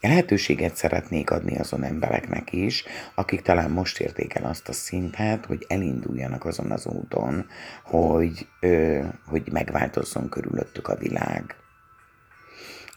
lehetőséget 0.00 0.76
szeretnék 0.76 1.30
adni 1.30 1.58
azon 1.58 1.84
embereknek 1.84 2.52
is, 2.52 2.84
akik 3.14 3.42
talán 3.42 3.70
most 3.70 4.00
érték 4.00 4.34
el 4.34 4.44
azt 4.44 4.68
a 4.68 4.72
szintet, 4.72 5.46
hogy 5.46 5.64
elinduljanak 5.68 6.44
azon 6.44 6.70
az 6.70 6.86
úton, 6.86 7.46
hogy, 7.84 8.46
ö, 8.60 9.04
hogy 9.26 9.52
megváltozzon 9.52 10.28
körülöttük 10.28 10.88
a 10.88 10.96
világ. 10.96 11.56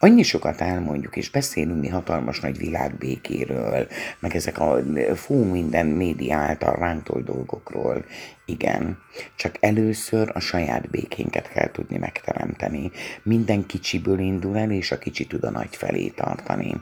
Annyi 0.03 0.23
sokat 0.23 0.61
elmondjuk, 0.61 1.15
és 1.15 1.29
beszélünk 1.29 1.81
mi 1.81 1.87
hatalmas 1.87 2.39
nagy 2.39 2.57
világbékéről, 2.57 3.87
meg 4.19 4.35
ezek 4.35 4.59
a 4.59 4.79
fú 5.15 5.43
minden 5.43 5.85
média 5.85 6.37
által 6.37 6.75
ránktól 6.75 7.21
dolgokról. 7.21 8.05
Igen, 8.45 8.97
csak 9.35 9.55
először 9.59 10.31
a 10.33 10.39
saját 10.39 10.89
békénket 10.89 11.49
kell 11.49 11.71
tudni 11.71 11.97
megteremteni. 11.97 12.91
Minden 13.23 13.65
kicsiből 13.65 14.19
indul 14.19 14.57
el, 14.57 14.71
és 14.71 14.91
a 14.91 14.97
kicsi 14.97 15.27
tud 15.27 15.43
a 15.43 15.49
nagy 15.49 15.75
felé 15.75 16.07
tartani. 16.07 16.81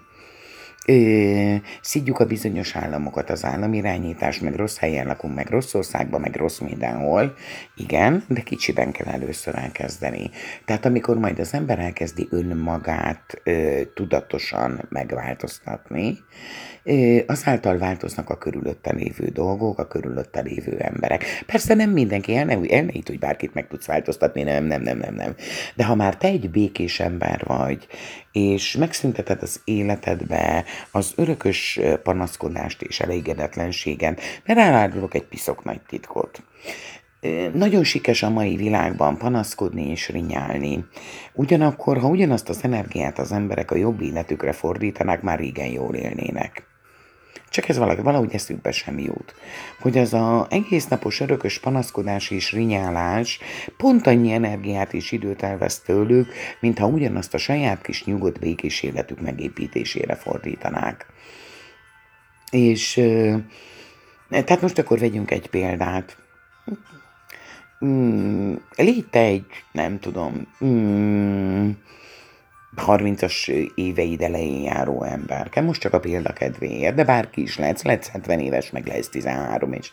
Ö, 0.89 1.55
szidjuk 1.81 2.19
a 2.19 2.25
bizonyos 2.25 2.75
államokat, 2.75 3.29
az 3.29 3.45
államirányítás, 3.45 4.39
meg 4.39 4.55
rossz 4.55 4.77
helyen 4.77 5.07
lakunk, 5.07 5.35
meg 5.35 5.49
rossz 5.49 5.73
országban, 5.73 6.21
meg 6.21 6.35
rossz 6.35 6.59
mindenhol. 6.59 7.33
Igen, 7.75 8.23
de 8.27 8.41
kicsiben 8.41 8.91
kell 8.91 9.13
először 9.13 9.55
elkezdeni. 9.55 10.29
Tehát 10.65 10.85
amikor 10.85 11.17
majd 11.17 11.39
az 11.39 11.53
ember 11.53 11.79
elkezdi 11.79 12.27
önmagát 12.31 13.41
ö, 13.43 13.81
tudatosan 13.93 14.85
megváltoztatni, 14.89 16.17
ö, 16.83 17.17
azáltal 17.27 17.77
változnak 17.77 18.29
a 18.29 18.37
körülötte 18.37 18.93
lévő 18.93 19.27
dolgok, 19.27 19.79
a 19.79 19.87
körülötte 19.87 20.41
lévő 20.41 20.77
emberek. 20.77 21.23
Persze 21.45 21.73
nem 21.73 21.89
mindenki, 21.89 22.35
el 22.35 22.45
ne, 22.45 22.53
el 22.53 22.83
ne 22.83 22.91
itt, 22.91 23.07
hogy 23.07 23.19
bárkit 23.19 23.53
meg 23.53 23.67
tudsz 23.67 23.85
változtatni, 23.85 24.43
nem, 24.43 24.63
nem, 24.63 24.81
nem, 24.81 24.97
nem, 24.97 25.15
nem. 25.15 25.35
De 25.75 25.85
ha 25.85 25.95
már 25.95 26.17
te 26.17 26.27
egy 26.27 26.49
békés 26.49 26.99
ember 26.99 27.43
vagy, 27.45 27.87
és 28.39 28.75
megszünteted 28.75 29.41
az 29.41 29.61
életedbe 29.63 30.65
az 30.91 31.13
örökös 31.15 31.79
panaszkodást 32.03 32.81
és 32.81 32.99
elégedetlenségen, 32.99 34.17
mert 34.45 34.59
elárulok 34.59 35.13
egy 35.13 35.25
piszok 35.25 35.63
nagy 35.63 35.81
titkot. 35.81 36.43
Nagyon 37.53 37.83
sikes 37.83 38.23
a 38.23 38.29
mai 38.29 38.55
világban 38.55 39.17
panaszkodni 39.17 39.89
és 39.89 40.09
rinyálni. 40.09 40.85
Ugyanakkor, 41.33 41.97
ha 41.97 42.07
ugyanazt 42.07 42.49
az 42.49 42.63
energiát 42.63 43.19
az 43.19 43.31
emberek 43.31 43.71
a 43.71 43.75
jobb 43.75 44.01
életükre 44.01 44.51
fordítanák, 44.51 45.21
már 45.21 45.39
régen 45.39 45.71
jól 45.71 45.95
élnének. 45.95 46.68
Csak 47.59 47.69
ez 47.69 47.77
valahogy, 47.77 48.03
valahogy 48.03 48.33
eszükbe 48.33 48.71
sem 48.71 48.99
jut. 48.99 49.35
Hogy 49.79 49.97
az 49.97 50.13
a 50.13 50.47
egész 50.49 50.87
napos 50.87 51.19
örökös 51.19 51.59
panaszkodás 51.59 52.29
és 52.29 52.51
rinyálás 52.51 53.39
pont 53.77 54.07
annyi 54.07 54.31
energiát 54.31 54.93
és 54.93 55.11
időt 55.11 55.43
elvesz 55.43 55.79
tőlük, 55.79 56.33
mintha 56.59 56.87
ugyanazt 56.87 57.33
a 57.33 57.37
saját 57.37 57.81
kis 57.81 58.05
nyugodt 58.05 58.39
békés 58.39 58.83
életük 58.83 59.21
megépítésére 59.21 60.15
fordítanák. 60.15 61.05
És 62.51 62.93
tehát 64.29 64.61
most 64.61 64.77
akkor 64.77 64.99
vegyünk 64.99 65.31
egy 65.31 65.49
példát. 65.49 66.17
Mm, 67.85 68.53
légy 68.75 69.07
te 69.09 69.19
egy, 69.19 69.45
nem 69.71 69.99
tudom, 69.99 70.47
mm, 70.65 71.69
30-as 72.77 73.67
éveid 73.75 74.21
elején 74.21 74.61
járó 74.61 75.03
ember. 75.03 75.61
Most 75.61 75.81
csak 75.81 75.93
a 75.93 75.99
példa 75.99 76.33
kedvéért, 76.33 76.95
de 76.95 77.03
bárki 77.03 77.41
is 77.41 77.57
lehet, 77.57 77.81
lehet 77.81 78.07
70 78.07 78.39
éves, 78.39 78.71
meg 78.71 78.87
lesz 78.87 79.09
13 79.09 79.73
és 79.73 79.91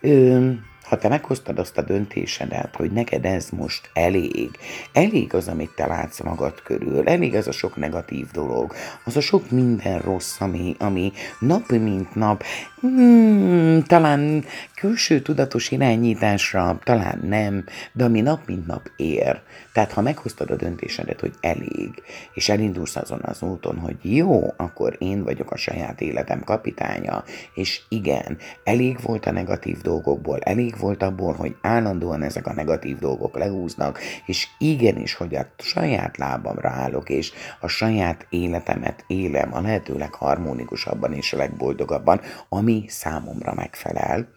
Ö, 0.00 0.50
ha 0.92 0.98
te 0.98 1.08
meghoztad 1.08 1.58
azt 1.58 1.78
a 1.78 1.82
döntésedet, 1.82 2.76
hogy 2.76 2.90
neked 2.90 3.24
ez 3.24 3.48
most 3.50 3.90
elég, 3.92 4.50
elég 4.92 5.34
az, 5.34 5.48
amit 5.48 5.74
te 5.74 5.86
látsz 5.86 6.20
magad 6.20 6.62
körül, 6.62 7.08
elég 7.08 7.34
az 7.34 7.48
a 7.48 7.52
sok 7.52 7.76
negatív 7.76 8.30
dolog, 8.30 8.74
az 9.04 9.16
a 9.16 9.20
sok 9.20 9.50
minden 9.50 9.98
rossz, 9.98 10.40
ami, 10.40 10.76
ami 10.78 11.12
nap 11.40 11.68
mint 11.68 12.14
nap, 12.14 12.44
hmm, 12.80 13.82
talán 13.82 14.44
külső 14.74 15.20
tudatos 15.20 15.70
irányításra, 15.70 16.78
talán 16.84 17.20
nem, 17.28 17.64
de 17.92 18.04
ami 18.04 18.20
nap 18.20 18.46
mint 18.46 18.66
nap 18.66 18.90
ér. 18.96 19.40
Tehát 19.72 19.92
ha 19.92 20.00
meghoztad 20.00 20.50
a 20.50 20.56
döntésedet, 20.56 21.20
hogy 21.20 21.34
elég, 21.40 22.02
és 22.34 22.48
elindulsz 22.48 22.96
azon 22.96 23.20
az 23.22 23.42
úton, 23.42 23.78
hogy 23.78 23.96
jó, 24.02 24.52
akkor 24.56 24.96
én 24.98 25.24
vagyok 25.24 25.50
a 25.50 25.56
saját 25.56 26.00
életem 26.00 26.44
kapitánya, 26.44 27.24
és 27.54 27.80
igen, 27.88 28.38
elég 28.64 28.98
volt 29.02 29.26
a 29.26 29.32
negatív 29.32 29.80
dolgokból, 29.80 30.38
elég 30.38 30.76
volt 30.82 31.02
abból, 31.02 31.32
hogy 31.32 31.56
állandóan 31.60 32.22
ezek 32.22 32.46
a 32.46 32.52
negatív 32.52 32.98
dolgok 32.98 33.38
lehúznak, 33.38 33.98
és 34.26 34.48
igenis, 34.58 35.14
hogy 35.14 35.34
a 35.34 35.46
saját 35.58 36.16
lábamra 36.16 36.68
állok, 36.68 37.08
és 37.08 37.32
a 37.60 37.66
saját 37.66 38.26
életemet 38.28 39.04
élem 39.06 39.54
a 39.54 39.60
lehető 39.60 39.98
legharmonikusabban 39.98 41.12
és 41.12 41.32
a 41.32 41.36
legboldogabban, 41.36 42.20
ami 42.48 42.84
számomra 42.88 43.54
megfelel, 43.54 44.28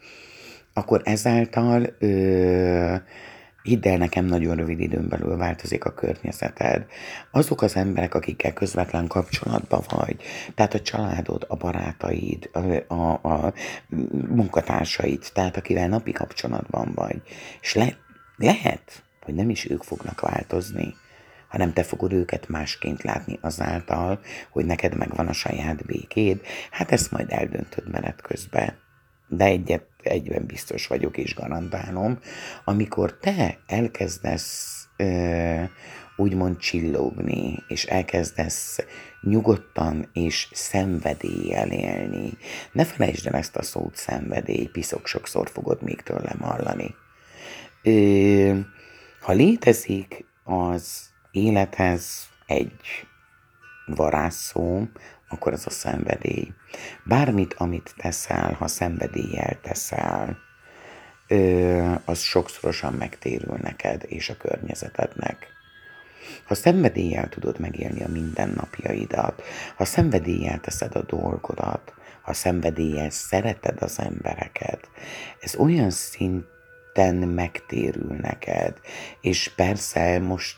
akkor 0.74 1.02
ezáltal 1.04 1.96
ö, 2.00 2.96
Hidd 3.66 3.88
el, 3.88 3.98
nekem 3.98 4.26
nagyon 4.26 4.56
rövid 4.56 4.80
időn 4.80 5.08
belül 5.08 5.38
változik 5.38 5.86
a 5.86 5.94
környezeted. 5.94 6.86
Azok 7.32 7.62
az 7.62 7.76
emberek, 7.76 8.14
akikkel 8.14 8.54
közvetlen 8.54 9.08
kapcsolatban 9.08 9.82
vagy, 9.90 10.16
tehát 10.56 10.74
a 10.74 10.82
családod, 10.82 11.46
a 11.48 11.56
barátaid, 11.56 12.50
a, 12.54 12.94
a, 12.94 13.12
a 13.12 13.54
munkatársaid, 14.30 15.24
tehát 15.34 15.58
akivel 15.58 15.88
napi 15.88 16.12
kapcsolatban 16.12 16.92
vagy. 16.96 17.22
És 17.62 17.74
le, 17.74 17.98
lehet, 18.36 19.04
hogy 19.22 19.34
nem 19.34 19.50
is 19.50 19.70
ők 19.70 19.84
fognak 19.84 20.22
változni, 20.22 20.96
hanem 21.48 21.74
te 21.74 21.84
fogod 21.84 22.14
őket 22.14 22.48
másként 22.48 23.04
látni 23.04 23.40
azáltal, 23.42 24.20
hogy 24.50 24.66
neked 24.66 24.98
megvan 24.98 25.28
a 25.28 25.34
saját 25.34 25.86
békéd, 25.86 26.42
hát 26.72 26.92
ezt 26.92 27.12
majd 27.12 27.32
eldöntöd 27.32 27.92
menet 27.92 28.22
közben 28.22 28.84
de 29.28 29.46
egyet, 29.46 29.86
egyben 30.06 30.46
biztos 30.46 30.88
vagyok 30.88 31.18
és 31.18 31.36
garantálom, 31.36 32.20
amikor 32.64 33.18
te 33.18 33.58
elkezdesz 33.68 34.88
ö, 34.98 35.64
úgymond 36.16 36.58
csillogni, 36.58 37.64
és 37.68 37.86
elkezdesz 37.86 38.80
nyugodtan 39.22 40.10
és 40.14 40.48
szenvedéllyel 40.52 41.72
élni. 41.72 42.38
Ne 42.72 42.86
felejtsd 42.86 43.28
el 43.28 43.34
ezt 43.34 43.56
a 43.56 43.64
szót 43.64 43.96
szenvedély, 43.96 44.66
piszok 44.66 45.08
sokszor 45.08 45.50
fogod 45.50 45.82
még 45.82 46.02
tőlem 46.02 46.40
hallani. 46.40 46.96
Ö, 47.84 48.60
ha 49.22 49.32
létezik 49.32 50.26
az 50.44 51.10
élethez 51.32 52.30
egy 52.46 53.08
varázsszó, 53.86 54.84
akkor 55.36 55.54
az 55.54 55.68
a 55.68 55.70
szenvedély. 55.70 56.54
Bármit, 57.04 57.54
amit 57.58 57.94
teszel, 57.98 58.54
ha 58.54 58.68
szenvedéllyel 58.68 59.60
teszel, 59.62 60.38
az 62.06 62.20
sokszorosan 62.20 62.94
megtérül 62.94 63.58
neked 63.62 64.04
és 64.08 64.30
a 64.30 64.38
környezetednek. 64.38 65.48
Ha 66.46 66.56
szenvedéllyel 66.56 67.30
tudod 67.30 67.60
megélni 67.60 68.04
a 68.04 68.08
mindennapjaidat, 68.08 69.44
ha 69.76 69.86
szenvedéllyel 69.86 70.60
teszed 70.60 70.96
a 70.96 71.02
dolgodat, 71.02 71.94
ha 72.22 72.34
szenvedéllyel 72.34 73.10
szereted 73.10 73.82
az 73.82 74.00
embereket, 74.00 74.90
ez 75.40 75.56
olyan 75.56 75.90
szinten 75.90 77.16
megtérül 77.16 78.16
neked, 78.22 78.80
és 79.22 79.52
persze 79.56 80.20
most 80.20 80.58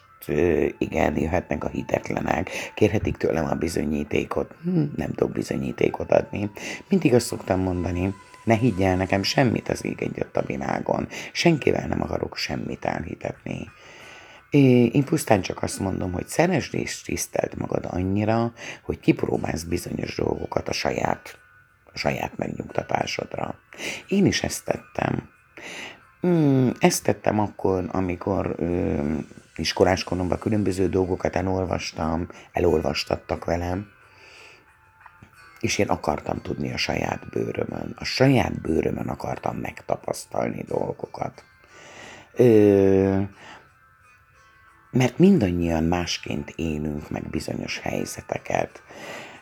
igen, 0.78 1.18
jöhetnek 1.18 1.64
a 1.64 1.70
hitetlenek, 1.70 2.50
kérhetik 2.76 3.18
tőlem 3.18 3.46
a 3.46 3.54
bizonyítékot. 3.54 4.56
Hm, 4.64 4.84
nem 4.96 5.12
tudok 5.12 5.32
bizonyítékot 5.32 6.12
adni. 6.12 6.50
Mindig 6.90 7.14
azt 7.14 7.26
szoktam 7.26 7.60
mondani, 7.60 8.14
ne 8.44 8.56
higgyel 8.56 8.96
nekem 8.96 9.24
semmit 9.24 9.70
az 9.70 9.86
ég 9.86 10.02
egyött 10.02 10.38
a 10.38 10.46
világon. 10.46 11.08
Senkivel 11.32 11.88
nem 11.88 12.02
akarok 12.02 12.38
semmit 12.38 12.86
elhitetni. 12.86 13.70
Én 14.50 15.04
pusztán 15.04 15.42
csak 15.42 15.64
azt 15.64 15.80
mondom, 15.80 16.12
hogy 16.12 16.28
szeresd 16.28 16.74
és 16.74 17.02
tiszteld 17.02 17.58
magad 17.58 17.88
annyira, 17.90 18.54
hogy 18.82 19.00
kipróbálsz 19.00 19.64
bizonyos 19.64 20.16
dolgokat 20.16 20.70
a 20.70 20.72
saját, 20.72 21.38
a 21.94 21.98
saját 21.98 22.38
megnyugtatásodra. 22.38 23.56
Én 24.08 24.26
is 24.26 24.44
ezt 24.44 24.66
tettem. 24.66 25.30
Hmm, 26.22 26.72
ezt 26.80 27.04
tettem 27.04 27.40
akkor, 27.40 27.90
amikor 27.92 28.56
ö, 28.58 29.14
iskolás 29.58 30.04
koromban 30.04 30.40
különböző 30.40 30.90
dolgokat 30.90 31.36
elolvastam, 31.36 32.28
elolvastattak 32.52 33.46
velem, 33.46 33.88
és 35.60 35.78
én 35.78 35.88
akartam 35.88 36.42
tudni 36.42 36.74
a 36.74 36.78
saját 36.78 37.30
bőrömön. 37.30 37.94
A 37.96 38.04
saját 38.04 38.62
bőrömön 38.62 39.08
akartam 39.08 39.58
megtapasztalni 39.58 40.64
dolgokat. 40.68 41.44
Ö, 42.34 43.22
mert 44.92 45.18
mindannyian 45.18 45.84
másként 45.84 46.54
élünk 46.56 47.10
meg 47.10 47.30
bizonyos 47.30 47.80
helyzeteket. 47.80 48.82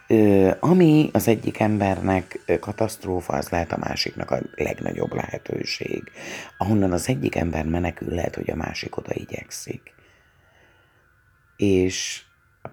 Ö, 0.08 0.52
ami 0.60 1.10
az 1.14 1.28
egyik 1.28 1.60
embernek 1.60 2.40
katasztrófa, 2.60 3.34
az 3.34 3.50
lehet 3.50 3.72
a 3.72 3.78
másiknak 3.78 4.32
a 4.32 4.40
legnagyobb 4.56 5.14
lehetőség. 5.14 6.04
Ahonnan 6.58 6.92
az 6.92 7.10
egyik 7.10 7.36
ember 7.36 7.66
menekül, 7.66 8.14
lehet, 8.14 8.36
hogy 8.36 8.50
a 8.50 8.56
másik 8.56 8.98
oda 8.98 9.12
igyekszik. 9.14 9.95
És 11.58 12.22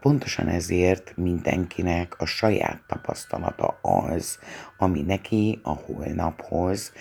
pontosan 0.00 0.48
ezért 0.48 1.16
mindenkinek 1.16 2.14
a 2.18 2.26
saját 2.26 2.82
tapasztalata 2.86 3.78
az, 3.82 4.38
ami 4.78 5.02
neki 5.02 5.60
a 5.62 5.72
holnaphoz 5.72 6.92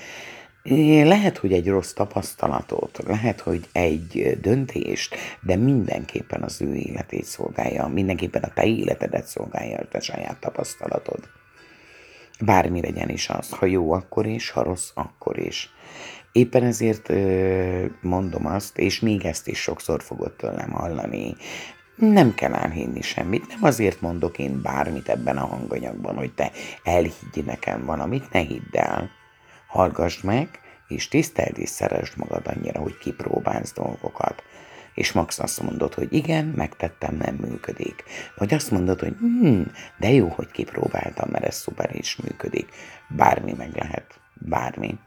lehet, 1.03 1.37
hogy 1.37 1.53
egy 1.53 1.67
rossz 1.67 1.91
tapasztalatot, 1.91 3.03
lehet, 3.07 3.39
hogy 3.39 3.67
egy 3.71 4.37
döntést, 4.41 5.15
de 5.41 5.55
mindenképpen 5.55 6.43
az 6.43 6.61
ő 6.61 6.73
életét 6.73 7.25
szolgálja, 7.25 7.87
mindenképpen 7.87 8.43
a 8.43 8.53
te 8.53 8.65
életedet 8.65 9.25
szolgálja 9.25 9.77
a 9.77 9.87
te 9.87 9.99
saját 9.99 10.39
tapasztalatod. 10.39 11.29
Bármi 12.39 12.81
legyen 12.81 13.09
is 13.09 13.29
az, 13.29 13.49
ha 13.49 13.65
jó, 13.65 13.91
akkor 13.91 14.25
is, 14.25 14.49
ha 14.49 14.63
rossz, 14.63 14.89
akkor 14.93 15.39
is. 15.39 15.69
Éppen 16.31 16.63
ezért 16.63 17.11
mondom 18.01 18.45
azt, 18.45 18.77
és 18.77 18.99
még 18.99 19.25
ezt 19.25 19.47
is 19.47 19.59
sokszor 19.59 20.03
fogod 20.03 20.31
tőlem 20.31 20.71
hallani, 20.71 21.35
Nem 21.95 22.33
kell 22.33 22.53
elhinni 22.53 23.01
semmit, 23.01 23.47
nem 23.47 23.63
azért 23.63 24.01
mondok 24.01 24.39
én 24.39 24.61
bármit 24.61 25.09
ebben 25.09 25.37
a 25.37 25.45
hanganyagban, 25.45 26.15
hogy 26.15 26.33
te 26.33 26.51
elhiggy 26.83 27.45
nekem 27.45 27.85
valamit, 27.85 28.31
ne 28.31 28.39
hidd 28.39 28.77
el. 28.77 29.09
Hallgassd 29.67 30.23
meg, 30.23 30.59
és 30.87 31.07
tiszteld 31.07 31.57
és 31.57 31.69
szeresd 31.69 32.17
magad 32.17 32.47
annyira, 32.47 32.79
hogy 32.79 32.97
kipróbálsz 32.97 33.73
dolgokat. 33.73 34.43
És 34.93 35.11
Max 35.11 35.39
azt 35.39 35.61
mondod, 35.61 35.93
hogy 35.93 36.13
igen, 36.13 36.45
megtettem, 36.45 37.15
nem 37.15 37.35
működik. 37.35 38.03
Vagy 38.35 38.53
azt 38.53 38.71
mondod, 38.71 38.99
hogy 38.99 39.15
hm, 39.19 39.61
de 39.97 40.11
jó, 40.11 40.27
hogy 40.27 40.51
kipróbáltam, 40.51 41.29
mert 41.29 41.45
ez 41.45 41.55
szuper 41.55 41.95
is 41.95 42.15
működik. 42.15 42.69
Bármi 43.07 43.53
meg 43.57 43.75
lehet. 43.75 44.19
Bármi. 44.33 44.99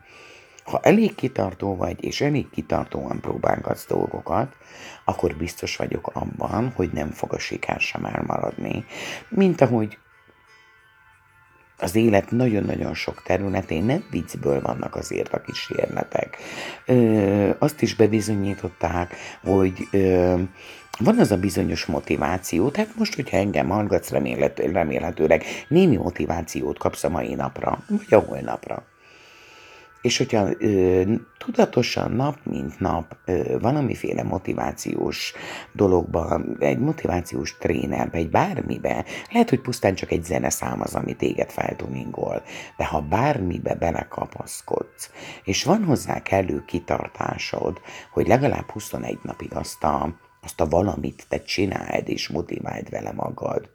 Ha 0.64 0.80
elég 0.82 1.14
kitartó 1.14 1.76
vagy, 1.76 2.04
és 2.04 2.20
elég 2.20 2.50
kitartóan 2.50 3.20
próbálgatsz 3.20 3.86
dolgokat, 3.86 4.56
akkor 5.04 5.36
biztos 5.36 5.76
vagyok 5.76 6.10
abban, 6.12 6.72
hogy 6.76 6.90
nem 6.92 7.10
fog 7.10 7.32
a 7.32 7.38
siker 7.38 7.80
sem 7.80 8.04
elmaradni. 8.04 8.84
Mint 9.28 9.60
ahogy 9.60 9.98
az 11.78 11.94
élet 11.94 12.30
nagyon-nagyon 12.30 12.94
sok 12.94 13.22
területén 13.22 13.84
nem 13.84 14.04
viccből 14.10 14.60
vannak 14.60 14.96
azért 14.96 15.32
a 15.32 15.40
kísérletek. 15.40 16.36
Ö, 16.86 17.50
azt 17.58 17.82
is 17.82 17.94
bebizonyították, 17.94 19.14
hogy 19.42 19.88
ö, 19.90 20.34
van 20.98 21.18
az 21.18 21.30
a 21.30 21.38
bizonyos 21.38 21.84
motiváció, 21.84 22.70
tehát 22.70 22.96
most, 22.96 23.14
hogyha 23.14 23.36
engem 23.36 23.68
hallgatsz, 23.68 24.10
remélhetőleg 24.56 25.44
némi 25.68 25.96
motivációt 25.96 26.78
kapsz 26.78 27.04
a 27.04 27.08
mai 27.08 27.34
napra, 27.34 27.84
vagy 27.88 28.14
a 28.14 28.18
holnapra 28.18 28.84
és 30.04 30.18
hogyha 30.18 30.48
ö, 30.58 31.02
tudatosan 31.38 32.12
nap 32.12 32.38
mint 32.42 32.80
nap 32.80 33.16
ö, 33.24 33.58
valamiféle 33.58 34.22
motivációs 34.22 35.32
dologban, 35.72 36.56
egy 36.60 36.78
motivációs 36.78 37.56
trénerbe, 37.58 38.18
egy 38.18 38.30
bármibe, 38.30 39.04
lehet, 39.32 39.48
hogy 39.48 39.60
pusztán 39.60 39.94
csak 39.94 40.10
egy 40.10 40.24
zeneszám 40.24 40.80
az, 40.80 40.94
ami 40.94 41.16
téged 41.16 41.50
feltuningol, 41.50 42.42
de 42.76 42.84
ha 42.84 43.00
bármibe 43.00 43.74
belekapaszkodsz, 43.74 45.10
és 45.44 45.64
van 45.64 45.84
hozzá 45.84 46.22
kellő 46.22 46.64
kitartásod, 46.66 47.80
hogy 48.12 48.26
legalább 48.26 48.70
21 48.70 49.18
napig 49.22 49.54
azt 49.54 49.84
a, 49.84 50.14
azt 50.42 50.60
a 50.60 50.68
valamit 50.68 51.26
te 51.28 51.42
csináld 51.42 52.08
és 52.08 52.28
motiváld 52.28 52.90
vele 52.90 53.12
magad, 53.12 53.70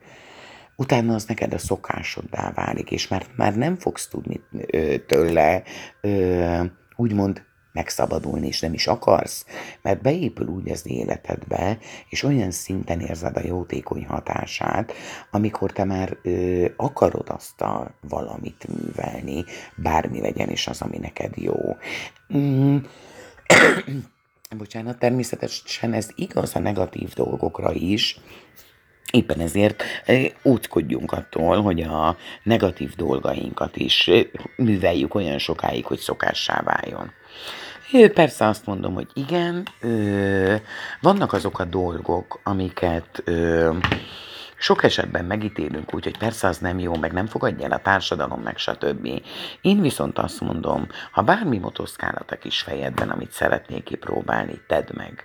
utána 0.80 1.14
az 1.14 1.26
neked 1.26 1.54
a 1.54 1.58
szokásoddá 1.58 2.52
válik, 2.56 2.92
és 2.92 3.08
már, 3.08 3.26
már 3.36 3.56
nem 3.56 3.76
fogsz 3.76 4.08
tudni 4.08 4.42
ö, 4.52 4.98
tőle 4.98 5.64
ö, 6.02 6.64
úgymond 6.96 7.44
megszabadulni, 7.72 8.48
és 8.48 8.60
nem 8.60 8.74
is 8.74 8.88
akarsz, 8.88 9.46
mert 9.82 10.02
beépül 10.02 10.48
úgy 10.48 10.70
az 10.70 10.88
életedbe, 10.88 11.78
és 12.10 12.24
olyan 12.24 12.52
szinten 12.52 13.00
érzed 13.00 13.38
a 13.38 13.46
jótékony 13.46 14.06
hatását, 14.06 14.94
amikor 15.32 15.72
te 15.72 15.84
már 15.84 16.18
ö, 16.24 16.66
akarod 16.76 17.30
azt 17.30 17.62
a 17.62 17.92
valamit 18.02 18.68
művelni, 18.68 19.44
bármi 19.76 20.22
legyen 20.22 20.50
is 20.50 20.68
az, 20.68 20.82
ami 20.82 20.98
neked 20.98 21.38
jó. 21.38 21.78
Mm. 22.38 22.78
Bocsánat, 24.58 25.00
természetesen 25.00 25.94
ez 25.94 26.10
igaz 26.16 26.56
a 26.56 26.60
negatív 26.60 27.14
dolgokra 27.14 27.74
is, 27.74 28.20
Éppen 29.12 29.40
ezért 29.40 29.84
óckodjunk 30.44 31.12
attól, 31.12 31.62
hogy 31.62 31.82
a 31.82 32.18
negatív 32.44 32.96
dolgainkat 32.96 33.76
is 33.76 34.10
műveljük 34.56 35.16
olyan 35.16 35.38
sokáig, 35.38 35.86
hogy 35.86 36.00
szokássá 36.00 36.62
váljon. 36.62 37.12
Persze 38.14 38.48
azt 38.48 38.66
mondom, 38.66 38.94
hogy 38.94 39.08
igen, 39.14 39.68
vannak 41.02 41.34
azok 41.34 41.60
a 41.60 41.66
dolgok, 41.66 42.40
amiket 42.44 43.24
sok 44.58 44.84
esetben 44.84 45.26
megítélünk 45.26 45.94
úgy, 45.94 46.04
hogy 46.04 46.18
persze 46.18 46.48
az 46.48 46.58
nem 46.58 46.80
jó, 46.80 46.96
meg 46.96 47.14
nem 47.14 47.26
fogadja 47.26 47.66
el 47.66 47.72
a 47.72 47.82
társadalom, 47.82 48.42
meg 48.42 48.58
stb. 48.58 49.22
Én 49.62 49.82
viszont 49.82 50.18
azt 50.18 50.42
mondom, 50.42 50.88
ha 51.12 51.22
bármi 51.22 51.58
motoszkálat 51.58 52.32
a 52.32 52.38
kis 52.38 52.62
fejedben, 52.62 53.10
amit 53.10 53.32
szeretnék 53.32 53.84
kipróbálni, 53.84 54.62
tedd 54.68 54.88
meg. 54.94 55.24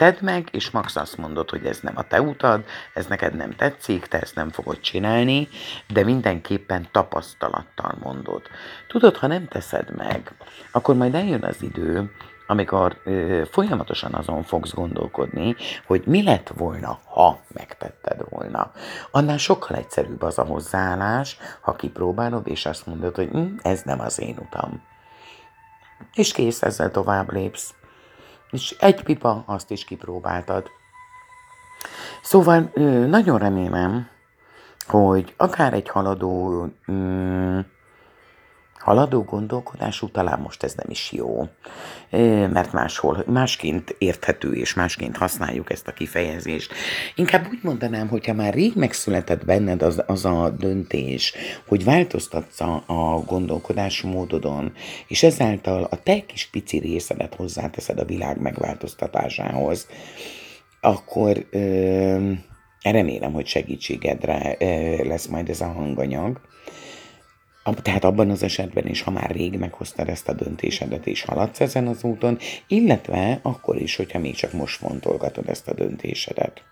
Tedd 0.00 0.16
meg, 0.20 0.48
és 0.50 0.70
Max 0.70 0.96
azt 0.96 1.16
mondod, 1.16 1.50
hogy 1.50 1.66
ez 1.66 1.80
nem 1.80 1.96
a 1.96 2.02
te 2.02 2.20
utad, 2.20 2.64
ez 2.94 3.06
neked 3.06 3.34
nem 3.34 3.50
tetszik, 3.50 4.06
te 4.06 4.20
ezt 4.20 4.34
nem 4.34 4.50
fogod 4.50 4.80
csinálni, 4.80 5.48
de 5.88 6.04
mindenképpen 6.04 6.88
tapasztalattal 6.92 7.94
mondod. 8.02 8.42
Tudod, 8.88 9.16
ha 9.16 9.26
nem 9.26 9.48
teszed 9.48 9.96
meg, 9.96 10.32
akkor 10.72 10.94
majd 10.94 11.14
eljön 11.14 11.44
az 11.44 11.62
idő, 11.62 12.10
amikor 12.46 12.96
ö, 13.04 13.42
folyamatosan 13.50 14.14
azon 14.14 14.42
fogsz 14.42 14.72
gondolkodni, 14.72 15.56
hogy 15.86 16.02
mi 16.06 16.22
lett 16.22 16.48
volna, 16.56 16.98
ha 17.04 17.40
megtetted 17.54 18.24
volna. 18.28 18.72
Annál 19.10 19.38
sokkal 19.38 19.76
egyszerűbb 19.76 20.22
az 20.22 20.38
a 20.38 20.44
hozzáállás, 20.44 21.36
ha 21.60 21.76
kipróbálod, 21.76 22.48
és 22.48 22.66
azt 22.66 22.86
mondod, 22.86 23.14
hogy 23.14 23.28
hm, 23.28 23.46
ez 23.62 23.82
nem 23.82 24.00
az 24.00 24.20
én 24.20 24.36
utam. 24.38 24.82
És 26.14 26.32
kész, 26.32 26.62
ezzel 26.62 26.90
tovább 26.90 27.32
lépsz 27.32 27.74
és 28.50 28.76
egy 28.80 29.02
pipa, 29.02 29.42
azt 29.46 29.70
is 29.70 29.84
kipróbáltad. 29.84 30.70
Szóval 32.22 32.70
nagyon 33.06 33.38
remélem, 33.38 34.08
hogy 34.86 35.34
akár 35.36 35.72
egy 35.74 35.88
haladó, 35.88 36.66
mm, 36.92 37.58
haladó 38.80 39.22
gondolkodású, 39.22 40.08
talán 40.08 40.40
most 40.40 40.62
ez 40.62 40.74
nem 40.74 40.90
is 40.90 41.12
jó, 41.12 41.48
mert 42.50 42.72
máshol 42.72 43.24
másként 43.26 43.94
érthető 43.98 44.52
és 44.52 44.74
másként 44.74 45.16
használjuk 45.16 45.72
ezt 45.72 45.88
a 45.88 45.92
kifejezést. 45.92 46.72
Inkább 47.14 47.46
úgy 47.50 47.58
mondanám, 47.62 48.08
hogyha 48.08 48.34
már 48.34 48.54
rég 48.54 48.72
megszületett 48.74 49.44
benned 49.44 49.82
az, 49.82 50.02
az 50.06 50.24
a 50.24 50.50
döntés, 50.58 51.34
hogy 51.66 51.84
változtatsz 51.84 52.60
a, 52.60 52.82
a 52.86 53.18
gondolkodásmódodon, 53.26 54.72
és 55.06 55.22
ezáltal 55.22 55.86
a 55.90 56.02
te 56.02 56.26
kis 56.26 56.46
pici 56.46 56.78
részedet 56.78 57.34
hozzáteszed 57.34 57.98
a 57.98 58.04
világ 58.04 58.40
megváltoztatásához, 58.40 59.86
akkor 60.80 61.46
ö, 61.50 62.32
remélem, 62.82 63.32
hogy 63.32 63.46
segítségedre 63.46 64.56
ö, 64.58 64.64
lesz 65.04 65.26
majd 65.26 65.48
ez 65.48 65.60
a 65.60 65.72
hanganyag 65.72 66.40
tehát 67.62 68.04
abban 68.04 68.30
az 68.30 68.42
esetben 68.42 68.86
is, 68.86 69.02
ha 69.02 69.10
már 69.10 69.30
rég 69.30 69.58
meghoztad 69.58 70.08
ezt 70.08 70.28
a 70.28 70.32
döntésedet 70.32 71.06
és 71.06 71.22
haladsz 71.22 71.60
ezen 71.60 71.86
az 71.86 72.04
úton, 72.04 72.38
illetve 72.66 73.38
akkor 73.42 73.76
is, 73.76 73.96
hogyha 73.96 74.18
még 74.18 74.34
csak 74.34 74.52
most 74.52 74.76
fontolgatod 74.76 75.48
ezt 75.48 75.68
a 75.68 75.74
döntésedet. 75.74 76.62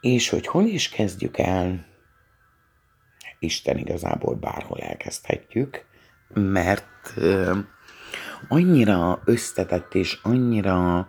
És 0.00 0.28
hogy 0.28 0.46
hol 0.46 0.64
is 0.64 0.88
kezdjük 0.88 1.38
el, 1.38 1.86
Isten 3.38 3.78
igazából 3.78 4.34
bárhol 4.34 4.78
elkezdhetjük, 4.80 5.84
mert 6.34 7.14
annyira 8.48 9.22
összetett 9.24 9.94
és 9.94 10.18
annyira 10.22 11.08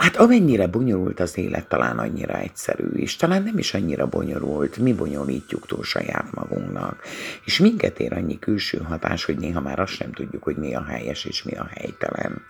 Hát 0.00 0.16
amennyire 0.16 0.66
bonyolult 0.66 1.20
az 1.20 1.38
élet, 1.38 1.68
talán 1.68 1.98
annyira 1.98 2.38
egyszerű, 2.38 2.88
és 2.88 3.16
talán 3.16 3.42
nem 3.42 3.58
is 3.58 3.74
annyira 3.74 4.06
bonyolult, 4.06 4.76
mi 4.76 4.92
bonyolítjuk 4.92 5.66
túl 5.66 5.84
saját 5.84 6.32
magunknak. 6.32 7.02
És 7.44 7.58
minket 7.58 8.00
ér 8.00 8.12
annyi 8.12 8.38
külső 8.38 8.78
hatás, 8.78 9.24
hogy 9.24 9.38
néha 9.38 9.60
már 9.60 9.78
azt 9.78 9.92
sem 9.92 10.12
tudjuk, 10.12 10.42
hogy 10.42 10.56
mi 10.56 10.74
a 10.74 10.84
helyes 10.84 11.24
és 11.24 11.42
mi 11.42 11.52
a 11.52 11.68
helytelen. 11.74 12.42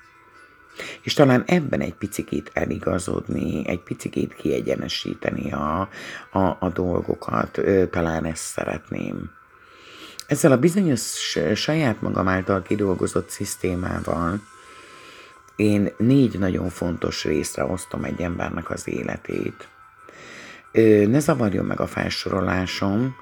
És 1.03 1.15
talán 1.15 1.43
ebben 1.47 1.81
egy 1.81 1.95
picikét 1.95 2.51
eligazodni, 2.53 3.69
egy 3.69 3.81
picikét 3.81 4.35
kiegyenesíteni 4.35 5.53
a, 5.53 5.89
a, 6.33 6.57
a 6.61 6.71
dolgokat, 6.75 7.61
talán 7.91 8.25
ezt 8.25 8.43
szeretném. 8.43 9.31
Ezzel 10.27 10.53
a 10.53 10.59
bizonyos 10.59 11.39
saját 11.55 12.01
magam 12.01 12.29
által 12.29 12.63
kidolgozott 12.63 13.29
szisztémával, 13.29 14.41
én 15.57 15.93
négy 15.99 16.39
nagyon 16.39 16.69
fontos 16.69 17.25
részre 17.25 17.65
osztom 17.65 18.05
egy 18.05 18.21
embernek 18.21 18.71
az 18.71 18.89
életét. 18.89 19.69
Ne 21.09 21.19
zavarjon 21.19 21.65
meg 21.65 21.81
a 21.81 21.87
felsorolásom, 21.87 23.15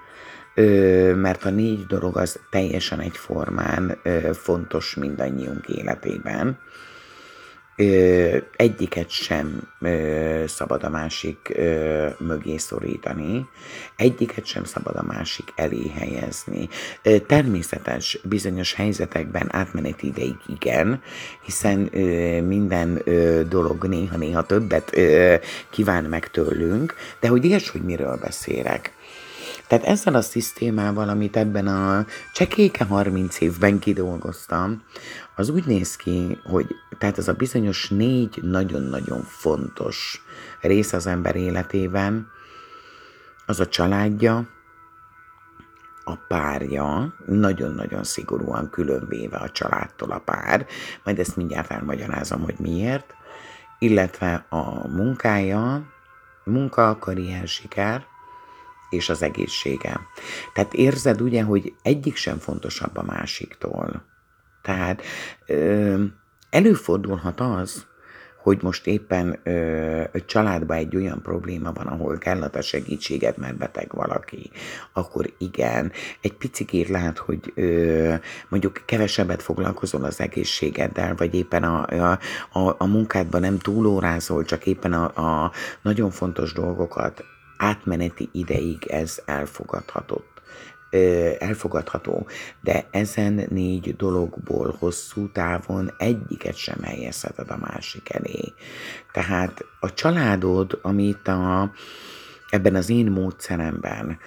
mert 1.14 1.45
a 1.45 1.51
négy 1.51 1.87
dolog 1.87 2.17
az 2.17 2.41
teljesen 2.51 3.01
egyformán 3.01 3.99
fontos 4.33 4.95
mindannyiunk 4.95 5.69
életében 5.69 6.59
egyiket 8.57 9.11
sem 9.11 9.69
szabad 10.47 10.85
a 10.85 10.88
másik 10.88 11.55
mögé 12.19 12.57
szorítani, 12.57 13.49
egyiket 13.97 14.45
sem 14.45 14.64
szabad 14.64 14.97
a 14.97 15.03
másik 15.03 15.53
elé 15.57 15.88
helyezni. 15.99 16.69
Természetes 17.27 18.19
bizonyos 18.25 18.75
helyzetekben 18.75 19.49
átmeneti 19.51 20.07
ideig 20.07 20.37
igen, 20.47 21.03
hiszen 21.45 21.79
minden 22.45 23.03
dolog 23.49 23.85
néha-néha 23.85 24.47
többet 24.47 24.97
kíván 25.71 26.05
meg 26.05 26.31
tőlünk, 26.31 26.95
de 27.21 27.29
hogy 27.29 27.45
érts, 27.45 27.69
hogy 27.69 27.83
miről 27.83 28.17
beszélek 28.17 28.93
Tehát 29.67 29.85
ezzel 29.85 30.14
a 30.14 30.21
szisztémával, 30.21 31.09
amit 31.09 31.37
ebben 31.37 31.67
a 31.67 32.07
csekéke 32.33 32.85
30 32.85 33.41
évben 33.41 33.79
kidolgoztam, 33.79 34.83
az 35.38 35.48
úgy 35.48 35.64
néz 35.66 35.96
ki, 35.96 36.38
hogy 36.44 36.74
tehát 36.98 37.18
ez 37.18 37.29
a 37.29 37.33
bizonyos 37.33 37.88
négy 37.88 38.38
nagyon-nagyon 38.42 39.22
fontos 39.22 40.22
rész 40.61 40.92
az 40.92 41.07
ember 41.07 41.37
életében, 41.37 42.31
az 43.46 43.61
a 43.61 43.68
családja, 43.68 44.48
a 46.05 46.16
párja, 46.29 47.14
nagyon-nagyon 47.27 48.05
szigorúan 48.05 48.70
különvéve 48.70 49.37
a 49.37 49.51
családtól 49.51 50.11
a 50.11 50.18
pár, 50.18 50.66
majd 51.05 51.18
ezt 51.18 51.37
mindjárt 51.37 51.70
elmagyarázom, 51.70 52.42
hogy 52.42 52.57
miért, 52.59 53.14
illetve 53.79 54.46
a 54.48 54.88
munkája, 54.88 55.92
munka, 56.44 56.98
karrier, 56.98 57.48
siker, 57.48 58.07
és 58.90 59.09
az 59.09 59.22
egészsége. 59.22 60.01
Tehát 60.55 60.74
érzed 60.74 61.20
ugye, 61.20 61.42
hogy 61.42 61.74
egyik 61.83 62.16
sem 62.16 62.38
fontosabb 62.38 62.96
a 62.96 63.03
másiktól. 63.03 64.16
Tehát 64.62 65.03
ö, 65.47 66.03
előfordulhat 66.51 67.40
az, 67.40 67.87
hogy 68.42 68.62
most 68.62 68.87
éppen 68.87 69.38
ö, 69.42 70.03
családban 70.27 70.77
egy 70.77 70.97
olyan 70.97 71.23
probléma 71.23 71.73
van, 71.73 71.87
ahol 71.87 72.18
kell 72.18 72.42
a 72.42 72.61
segítséget, 72.61 73.37
mert 73.37 73.57
beteg 73.57 73.90
valaki, 73.94 74.51
akkor 74.92 75.33
igen, 75.38 75.92
egy 76.21 76.33
picikét 76.33 76.88
lehet, 76.88 77.18
hogy 77.18 77.53
ö, 77.55 78.14
mondjuk 78.49 78.83
kevesebbet 78.85 79.42
foglalkozol 79.42 80.05
az 80.05 80.21
egészségeddel, 80.21 81.14
vagy 81.14 81.35
éppen 81.35 81.62
a, 81.62 81.87
a, 81.87 82.18
a, 82.59 82.75
a 82.79 82.87
munkádban 82.87 83.40
nem 83.40 83.59
túlórázol, 83.59 84.44
csak 84.44 84.66
éppen 84.66 84.92
a, 84.92 85.44
a 85.44 85.53
nagyon 85.83 86.11
fontos 86.11 86.53
dolgokat 86.53 87.25
átmeneti 87.57 88.29
ideig 88.33 88.87
ez 88.87 89.23
elfogadhatott 89.25 90.38
elfogadható, 91.38 92.27
de 92.61 92.87
ezen 92.90 93.46
négy 93.48 93.96
dologból 93.96 94.77
hosszú 94.79 95.33
távon 95.33 95.94
egyiket 95.98 96.57
sem 96.57 96.83
helyezheted 96.83 97.51
a 97.51 97.57
másik 97.57 98.14
elé. 98.14 98.53
Tehát 99.12 99.64
a 99.81 99.94
családod, 99.94 100.79
amit 100.83 101.29
a, 101.29 101.72
ebben 102.51 102.74
az 102.74 102.90
én 102.90 103.07
módszeremben 103.07 104.18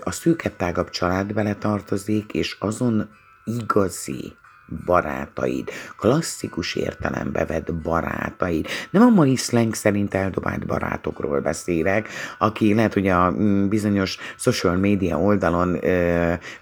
a 0.00 0.10
szűkebb 0.10 0.56
tágabb 0.56 0.90
család 0.90 1.32
bele 1.32 1.54
tartozik, 1.54 2.32
és 2.32 2.56
azon 2.60 3.08
igazi 3.44 4.36
barátaid, 4.84 5.70
klasszikus 5.96 6.74
értelembe 6.74 7.44
vett 7.44 7.74
barátaid. 7.74 8.66
Nem 8.90 9.02
a 9.02 9.08
mai 9.08 9.36
slang 9.36 9.74
szerint 9.74 10.14
eldobált 10.14 10.66
barátokról 10.66 11.40
beszélek, 11.40 12.08
aki 12.38 12.74
lehet, 12.74 12.94
hogy 12.94 13.08
a 13.08 13.30
mm, 13.30 13.68
bizonyos 13.68 14.18
social 14.36 14.76
media 14.76 15.20
oldalon 15.20 15.78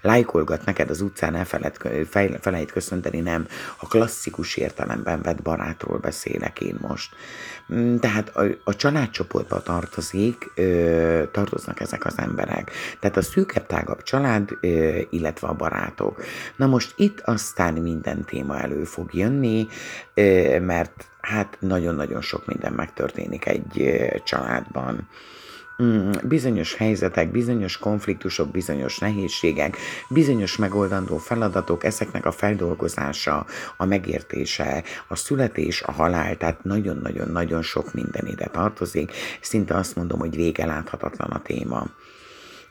lájkolgat 0.01 0.65
neked 0.65 0.89
az 0.89 1.01
utcán, 1.01 1.35
elfeled, 1.35 1.77
felejt 2.41 2.71
köszönteni, 2.71 3.19
nem. 3.19 3.47
A 3.77 3.87
klasszikus 3.87 4.55
értelemben 4.55 5.21
vett 5.21 5.41
barátról 5.41 5.97
beszélek 5.97 6.59
én 6.59 6.77
most. 6.81 7.15
Mm, 7.73 7.95
tehát 7.95 8.29
a, 8.29 8.45
a 8.63 8.75
családcsoportba 8.75 9.61
tartozik, 9.61 10.51
ö, 10.55 11.23
tartoznak 11.31 11.79
ezek 11.79 12.05
az 12.05 12.17
emberek. 12.17 12.71
Tehát 12.99 13.17
a 13.17 13.21
szűkebb, 13.21 13.65
tágabb 13.65 14.03
család, 14.03 14.49
ö, 14.61 14.99
illetve 15.09 15.47
a 15.47 15.53
barátok. 15.53 16.23
Na 16.55 16.65
most 16.65 16.93
itt 16.97 17.19
aztán 17.19 17.73
minden 17.73 18.25
téma 18.25 18.59
elő 18.59 18.83
fog 18.83 19.13
jönni, 19.13 19.67
ö, 20.13 20.59
mert 20.59 21.07
hát 21.21 21.57
nagyon-nagyon 21.59 22.21
sok 22.21 22.45
minden 22.45 22.73
megtörténik 22.73 23.45
egy 23.45 23.99
családban. 24.23 25.07
Mm, 25.83 26.11
bizonyos 26.23 26.75
helyzetek, 26.75 27.31
bizonyos 27.31 27.77
konfliktusok, 27.77 28.51
bizonyos 28.51 28.97
nehézségek, 28.97 29.77
bizonyos 30.09 30.57
megoldandó 30.57 31.17
feladatok, 31.17 31.83
ezeknek 31.83 32.25
a 32.25 32.31
feldolgozása, 32.31 33.45
a 33.77 33.85
megértése, 33.85 34.83
a 35.07 35.15
születés, 35.15 35.81
a 35.81 35.91
halál, 35.91 36.37
tehát 36.37 36.63
nagyon-nagyon-nagyon 36.63 37.61
sok 37.61 37.93
minden 37.93 38.27
ide 38.27 38.47
tartozik. 38.47 39.11
Szinte 39.41 39.75
azt 39.75 39.95
mondom, 39.95 40.19
hogy 40.19 40.35
vége 40.35 40.65
láthatatlan 40.65 41.29
a 41.31 41.41
téma. 41.41 41.87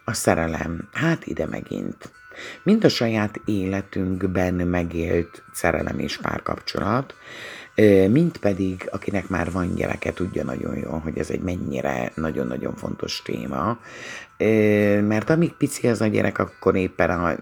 A 0.04 0.12
szerelem, 0.12 0.88
hát 0.92 1.26
ide 1.26 1.46
megint. 1.46 2.12
Mind 2.62 2.84
a 2.84 2.88
saját 2.88 3.40
életünkben 3.44 4.54
megélt 4.54 5.42
szerelem 5.52 5.98
és 5.98 6.16
párkapcsolat, 6.16 7.14
mint 8.10 8.36
pedig, 8.36 8.88
akinek 8.90 9.28
már 9.28 9.50
van 9.50 9.74
gyereke, 9.74 10.12
tudja 10.12 10.44
nagyon 10.44 10.76
jól, 10.76 10.98
hogy 10.98 11.18
ez 11.18 11.30
egy 11.30 11.40
mennyire 11.40 12.12
nagyon-nagyon 12.14 12.74
fontos 12.74 13.22
téma, 13.22 13.78
mert 15.00 15.30
amíg 15.30 15.52
pici 15.52 15.88
az 15.88 16.00
a 16.00 16.06
gyerek, 16.06 16.38
akkor 16.38 16.76
éppen 16.76 17.10
a 17.10 17.34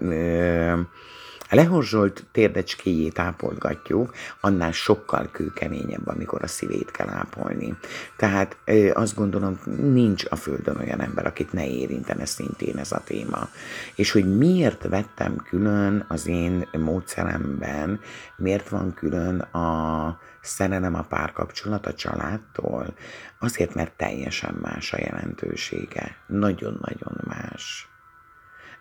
a 1.49 1.55
lehorzsolt 1.55 2.25
térdecskéjét 2.31 3.19
ápolgatjuk, 3.19 4.13
annál 4.39 4.71
sokkal 4.71 5.29
kőkeményebb, 5.31 6.07
amikor 6.07 6.43
a 6.43 6.47
szívét 6.47 6.91
kell 6.91 7.09
ápolni. 7.09 7.77
Tehát 8.17 8.57
azt 8.93 9.15
gondolom, 9.15 9.59
nincs 9.77 10.25
a 10.29 10.35
Földön 10.35 10.77
olyan 10.77 11.01
ember, 11.01 11.25
akit 11.25 11.53
ne 11.53 11.67
érintene 11.67 12.25
szintén 12.25 12.77
ez 12.77 12.91
a 12.91 13.01
téma. 13.03 13.49
És 13.95 14.11
hogy 14.11 14.37
miért 14.37 14.87
vettem 14.87 15.35
külön 15.35 16.05
az 16.07 16.27
én 16.27 16.67
módszeremben, 16.71 17.99
miért 18.37 18.69
van 18.69 18.93
külön 18.93 19.39
a 19.39 20.19
szerelem 20.41 20.95
a 20.95 21.01
párkapcsolat 21.01 21.85
a 21.85 21.93
családtól, 21.93 22.93
azért, 23.39 23.73
mert 23.73 23.91
teljesen 23.97 24.53
más 24.61 24.93
a 24.93 24.97
jelentősége. 24.99 26.15
Nagyon-nagyon 26.27 27.21
más 27.27 27.87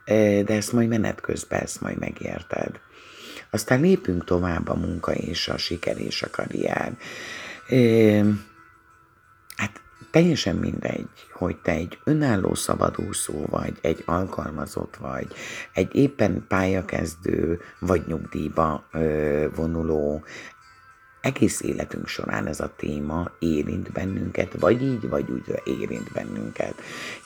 de 0.04 0.54
ezt 0.54 0.72
majd 0.72 0.88
menet 0.88 1.20
közben, 1.20 1.60
ezt 1.60 1.80
majd 1.80 1.98
megérted. 1.98 2.80
Aztán 3.50 3.80
lépünk 3.80 4.24
tovább 4.24 4.68
a 4.68 4.74
munka 4.74 5.12
és 5.12 5.48
a 5.48 5.56
siker 5.56 5.98
és 5.98 6.22
a 6.22 6.30
karrier. 6.30 6.96
Hát 9.56 9.80
teljesen 10.10 10.56
mindegy, 10.56 11.08
hogy 11.32 11.56
te 11.56 11.72
egy 11.72 11.98
önálló 12.04 12.54
szabadúszó 12.54 13.46
vagy, 13.46 13.78
egy 13.80 14.02
alkalmazott 14.06 14.96
vagy, 14.96 15.26
egy 15.72 15.94
éppen 15.94 16.44
pályakezdő 16.48 17.60
vagy 17.78 18.02
nyugdíjba 18.06 18.88
vonuló, 19.54 20.24
egész 21.20 21.60
életünk 21.60 22.06
során 22.06 22.46
ez 22.46 22.60
a 22.60 22.72
téma 22.76 23.30
érint 23.38 23.92
bennünket, 23.92 24.52
vagy 24.58 24.82
így, 24.82 25.08
vagy 25.08 25.30
úgy 25.30 25.60
érint 25.64 26.12
bennünket. 26.12 26.74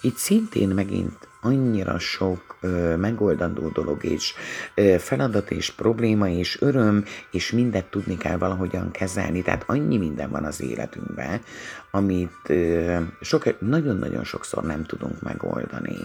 Itt 0.00 0.16
szintén 0.16 0.68
megint 0.68 1.28
annyira 1.40 1.99
sok 1.99 2.57
ö, 2.61 2.96
megoldandó 2.96 3.68
dolog 3.68 4.05
és 4.05 4.35
ö, 4.75 4.96
feladat 4.99 5.51
és 5.51 5.70
probléma 5.70 6.29
és 6.29 6.61
öröm, 6.61 7.05
és 7.31 7.51
mindet 7.53 7.85
tudni 7.85 8.16
kell 8.16 8.37
valahogyan 8.37 8.90
kezelni. 8.90 9.42
Tehát 9.42 9.64
annyi 9.66 9.96
minden 9.96 10.31
van 10.31 10.44
az 10.44 10.62
életünkben, 10.62 11.40
amit 11.90 12.49
ö, 12.49 12.96
sok, 13.20 13.61
nagyon-nagyon 13.61 14.25
sokszor 14.25 14.64
nem 14.64 14.85
tudunk 14.85 15.22
megoldani. 15.22 15.96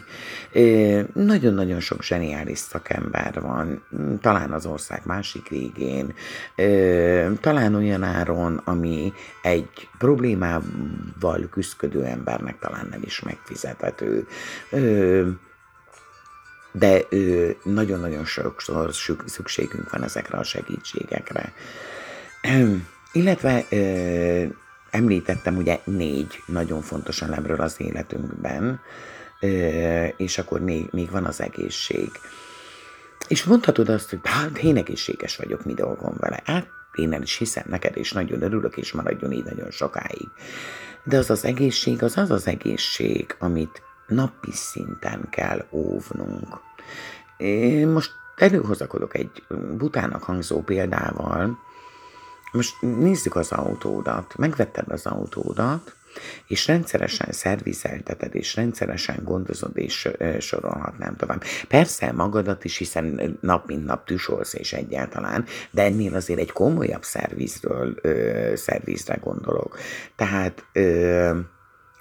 Ö, 0.52 1.02
nagyon-nagyon 1.14 1.80
sok 1.80 2.04
zseniális 2.04 2.58
szakember 2.58 3.42
van, 3.42 3.84
talán 4.22 4.52
az 4.52 4.66
ország 4.66 5.02
másik 5.06 5.50
végén, 5.50 6.14
ö, 6.56 7.32
talán 7.42 7.76
olyan 7.76 8.04
áron, 8.04 8.62
ami 8.64 9.14
egy 9.42 9.90
problémával 9.98 11.50
küzdködő 11.52 12.04
embernek 12.04 12.60
talán 12.60 12.88
nem 12.90 13.02
is 13.04 13.22
megfizethető. 13.22 14.28
Ö, 14.70 15.30
de 16.72 17.02
nagyon-nagyon 17.64 18.26
sokszor 18.26 18.94
szükségünk 19.26 19.90
van 19.90 20.04
ezekre 20.04 20.38
a 20.38 20.44
segítségekre. 20.44 21.54
Illetve 23.14 23.66
ö, 23.70 24.44
említettem 24.90 25.58
ugye 25.58 25.80
négy 25.84 26.44
nagyon 26.46 26.82
fontos 26.82 27.22
elemről 27.22 27.62
az 27.62 27.76
életünkben, 27.78 28.80
ö, 29.40 30.06
és 30.18 30.38
akkor 30.38 30.60
még, 30.60 30.88
még 30.92 31.12
van 31.12 31.26
az 31.26 31.42
egészség. 31.42 32.10
És 33.28 33.44
mondhatod 33.44 33.90
azt, 33.90 34.10
hogy 34.10 34.20
hát 34.24 34.58
én 34.58 34.78
egészséges 34.78 35.36
vagyok, 35.36 35.66
mi 35.66 35.74
dolgom 35.74 36.16
vele. 36.18 36.42
Hát 36.46 36.68
én 36.96 37.14
el 37.14 37.22
is 37.22 37.38
hiszem 37.38 37.64
neked, 37.68 37.98
és 37.98 38.12
nagyon 38.12 38.42
örülök, 38.42 38.78
és 38.78 38.92
maradjon 38.92 39.32
így 39.32 39.44
nagyon 39.44 39.72
sokáig. 39.72 40.28
De 41.04 41.18
az 41.18 41.30
az 41.30 41.46
egészség, 41.46 42.04
az 42.04 42.18
az 42.18 42.32
az 42.32 42.48
egészség, 42.48 43.36
amit 43.40 43.82
napi 44.12 44.52
szinten 44.52 45.28
kell 45.30 45.66
óvnunk. 45.72 46.60
Én 47.38 47.88
most 47.88 48.12
előhozakodok 48.36 49.16
egy 49.16 49.44
butának 49.78 50.24
hangzó 50.24 50.62
példával. 50.62 51.58
Most 52.52 52.82
nézzük 52.82 53.36
az 53.36 53.52
autódat. 53.52 54.38
Megvetted 54.38 54.92
az 54.92 55.06
autódat, 55.06 55.96
és 56.48 56.68
rendszeresen 56.68 57.32
szervizelteted, 57.32 58.36
és 58.36 58.56
rendszeresen 58.56 59.20
gondozod, 59.24 59.78
és 59.78 60.10
sorolhatnám 60.40 61.16
tovább. 61.16 61.44
Persze 61.68 62.12
magadat 62.12 62.64
is, 62.64 62.78
hiszen 62.78 63.38
nap 63.42 63.68
mint 63.68 63.86
nap 63.86 64.06
tüsolsz, 64.06 64.54
és 64.54 64.74
egyáltalán, 64.74 65.46
de 65.72 65.84
ennél 65.84 66.16
azért 66.16 66.40
egy 66.40 66.52
komolyabb 66.52 67.04
szervizről, 67.04 67.96
ö, 68.02 68.52
szervizre 68.56 69.16
gondolok. 69.16 69.78
Tehát 70.16 70.66
ö, 70.74 71.40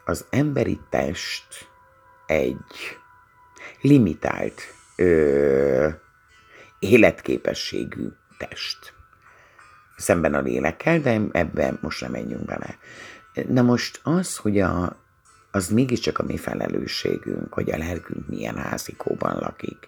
az 0.04 0.24
emberi 0.30 0.80
test 0.90 1.69
egy 2.30 2.98
limitált 3.80 4.62
ö, 4.96 5.88
életképességű 6.78 8.08
test. 8.38 8.92
Szemben 9.96 10.34
a 10.34 10.40
lélekkel, 10.40 11.00
de 11.00 11.20
ebben 11.32 11.78
most 11.82 12.00
nem 12.00 12.10
menjünk 12.10 12.44
bele. 12.44 12.78
Na 13.48 13.62
most 13.62 14.00
az, 14.02 14.36
hogy 14.36 14.60
a, 14.60 14.96
az 15.50 15.68
mégiscsak 15.68 16.18
a 16.18 16.22
mi 16.22 16.36
felelősségünk, 16.36 17.52
hogy 17.52 17.70
a 17.70 17.76
lelkünk 17.76 18.28
milyen 18.28 18.56
házikóban 18.56 19.36
lakik. 19.38 19.86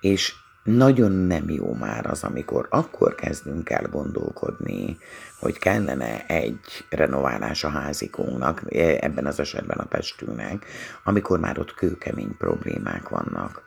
És 0.00 0.34
nagyon 0.62 1.12
nem 1.12 1.50
jó 1.50 1.74
már 1.74 2.06
az, 2.06 2.24
amikor 2.24 2.66
akkor 2.70 3.14
kezdünk 3.14 3.70
el 3.70 3.86
gondolkodni, 3.90 4.98
hogy 5.38 5.58
kellene 5.58 6.26
egy 6.26 6.84
renoválás 6.88 7.64
a 7.64 7.68
házikónak, 7.68 8.62
e, 8.74 8.98
ebben 9.00 9.26
az 9.26 9.40
esetben 9.40 9.78
a 9.78 9.88
testünknek, 9.88 10.66
amikor 11.04 11.38
már 11.38 11.58
ott 11.58 11.74
kőkemény 11.74 12.36
problémák 12.36 13.08
vannak. 13.08 13.62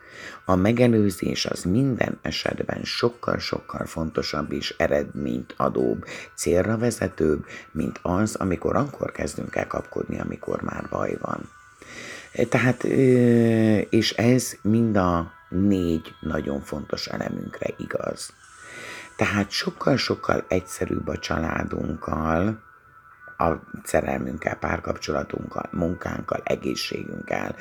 A 0.46 0.56
megelőzés 0.56 1.46
az 1.46 1.64
minden 1.64 2.20
esetben 2.22 2.84
sokkal-sokkal 2.84 3.86
fontosabb 3.86 4.52
és 4.52 4.76
eredményt 4.78 5.54
adóbb, 5.58 6.06
célra 6.36 6.78
vezetőbb, 6.78 7.46
mint 7.72 8.00
az, 8.02 8.36
amikor 8.36 8.76
akkor 8.76 9.12
kezdünk 9.12 9.56
el 9.56 9.68
kapkodni, 9.68 10.20
amikor 10.20 10.62
már 10.62 10.88
baj 10.90 11.18
van. 11.22 11.50
E, 12.32 12.46
tehát, 12.46 12.84
és 13.90 14.12
ez 14.12 14.58
mind 14.62 14.98
a 14.98 15.35
négy 15.56 16.16
nagyon 16.20 16.62
fontos 16.62 17.08
elemünkre 17.08 17.74
igaz. 17.78 18.34
Tehát 19.16 19.50
sokkal-sokkal 19.50 20.46
egyszerűbb 20.48 21.08
a 21.08 21.18
családunkkal, 21.18 22.64
a 23.38 23.54
szerelmünkkel, 23.84 24.56
párkapcsolatunkkal, 24.56 25.70
munkánkkal, 25.72 26.42
egészségünkkel 26.44 27.56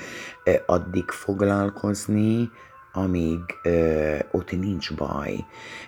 addig 0.66 1.10
foglalkozni, 1.10 2.50
amíg 2.92 3.40
ö, 3.62 4.16
ott 4.30 4.50
nincs 4.50 4.94
baj. 4.94 5.44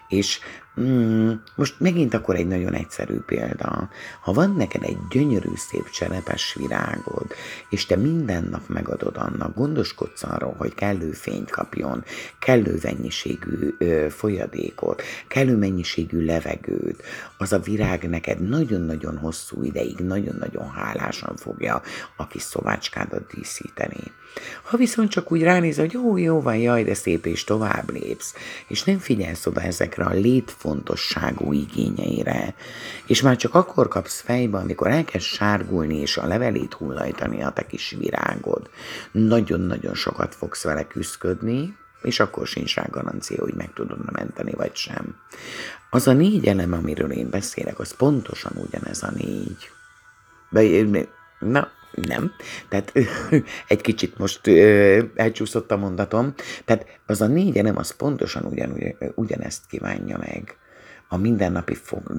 És 0.09 0.41
mm, 0.81 1.33
most 1.55 1.81
megint 1.81 2.15
akkor 2.15 2.35
egy 2.35 2.47
nagyon 2.47 2.73
egyszerű 2.73 3.19
példa. 3.19 3.89
Ha 4.21 4.33
van 4.33 4.55
neked 4.57 4.83
egy 4.83 4.99
gyönyörű, 5.11 5.51
szép 5.55 5.91
cserepes 5.91 6.55
virágod, 6.55 7.27
és 7.71 7.87
te 7.87 7.97
minden 7.97 8.45
nap 8.51 8.69
megadod 8.69 9.17
annak, 9.17 9.55
gondoskodsz 9.55 10.23
arról, 10.23 10.55
hogy 10.59 10.75
kellő 10.75 11.11
fényt 11.11 11.51
kapjon, 11.51 12.05
kellő 12.39 12.79
mennyiségű 12.83 13.75
ö, 13.79 14.07
folyadékot, 14.11 15.03
kellő 15.29 15.57
mennyiségű 15.57 16.25
levegőt, 16.25 17.03
az 17.39 17.53
a 17.53 17.59
virág 17.59 18.09
neked 18.09 18.49
nagyon-nagyon 18.49 19.19
hosszú 19.19 19.63
ideig, 19.63 19.99
nagyon-nagyon 19.99 20.71
hálásan 20.71 21.37
fogja 21.37 21.83
a 22.17 22.27
kis 22.27 22.43
szovácskádat 22.43 23.33
díszíteni. 23.35 24.13
Ha 24.63 24.77
viszont 24.77 25.11
csak 25.11 25.33
úgy 25.33 25.43
ránéz, 25.43 25.79
hogy 25.79 25.93
jó, 25.93 26.17
jó 26.17 26.41
van, 26.41 26.57
jaj, 26.57 26.85
de 26.85 26.95
szép, 26.95 27.27
és 27.27 27.45
tovább 27.45 27.91
lépsz, 27.91 28.35
és 28.69 28.85
nem 28.85 28.99
figyelsz 28.99 29.47
oda 29.47 29.61
ezekre 29.61 30.05
a 30.05 30.13
létfontosságú 30.67 31.53
igényeire, 31.53 32.55
és 33.07 33.23
már 33.23 33.37
csak 33.37 33.55
akkor 33.55 33.89
kapsz 33.89 34.21
fejbe, 34.21 34.59
amikor 34.59 34.87
elkezd 34.87 35.27
sárgulni, 35.27 35.97
és 35.97 36.17
a 36.17 36.27
levelét 36.27 36.75
hullajtani 36.75 37.43
a 37.43 37.51
te 37.51 37.67
kis 37.67 37.97
virágod. 37.99 38.71
Nagyon-nagyon 39.13 39.95
sokat 39.95 40.35
fogsz 40.35 40.63
vele 40.63 40.87
küzdködni, 40.87 41.77
és 42.03 42.21
akkor 42.21 42.47
sincs 42.47 42.75
rá 42.75 42.87
garancia, 42.91 43.43
hogy 43.43 43.55
meg 43.55 43.73
tudod 43.73 44.13
menteni, 44.13 44.53
vagy 44.53 44.77
sem. 44.77 45.17
Az 45.91 46.07
a 46.07 46.13
négy 46.13 46.47
elem, 46.47 46.73
amiről 46.73 47.11
én 47.11 47.31
beszélek, 47.31 47.79
az 47.79 47.97
pontosan 47.97 48.53
ugyanez 48.55 49.03
a 49.03 49.11
négy. 49.15 49.71
Na, 51.39 51.69
nem. 51.97 52.33
Tehát 52.69 52.93
egy 53.69 53.81
kicsit 53.81 54.19
most 54.19 54.47
elcsúszott 55.15 55.71
a 55.71 55.77
mondatom. 55.77 56.35
Tehát 56.65 56.87
az 57.07 57.21
a 57.21 57.27
négy 57.27 57.63
nem, 57.63 57.77
az 57.77 57.91
pontosan 57.91 58.45
ugyan, 58.45 58.97
ugyanezt 59.15 59.67
kívánja 59.69 60.19
meg 60.19 60.57
a 61.09 61.17
mindennapi 61.17 61.77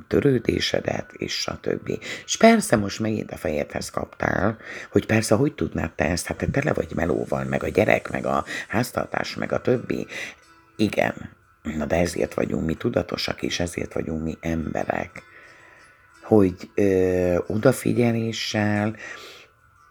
törődésedet, 0.07 1.13
és 1.13 1.33
stb. 1.33 1.91
És 2.25 2.37
persze 2.37 2.75
most 2.75 2.99
megint 2.99 3.31
a 3.31 3.37
fejedhez 3.37 3.89
kaptál, 3.89 4.57
hogy 4.91 5.05
persze, 5.05 5.35
hogy 5.35 5.53
tudnád 5.53 5.91
te 5.91 6.05
ezt, 6.05 6.25
hát 6.25 6.37
te 6.37 6.47
tele 6.47 6.73
vagy 6.73 6.91
melóval, 6.95 7.43
meg 7.43 7.63
a 7.63 7.67
gyerek, 7.67 8.11
meg 8.11 8.25
a 8.25 8.45
háztartás, 8.67 9.35
meg 9.35 9.51
a 9.51 9.61
többi. 9.61 10.07
Igen, 10.75 11.29
na 11.77 11.85
de 11.85 11.95
ezért 11.95 12.33
vagyunk 12.33 12.65
mi 12.65 12.73
tudatosak, 12.73 13.41
és 13.41 13.59
ezért 13.59 13.93
vagyunk 13.93 14.23
mi 14.23 14.37
emberek, 14.41 15.23
hogy 16.21 16.69
ö, 16.75 17.37
odafigyeléssel, 17.47 18.95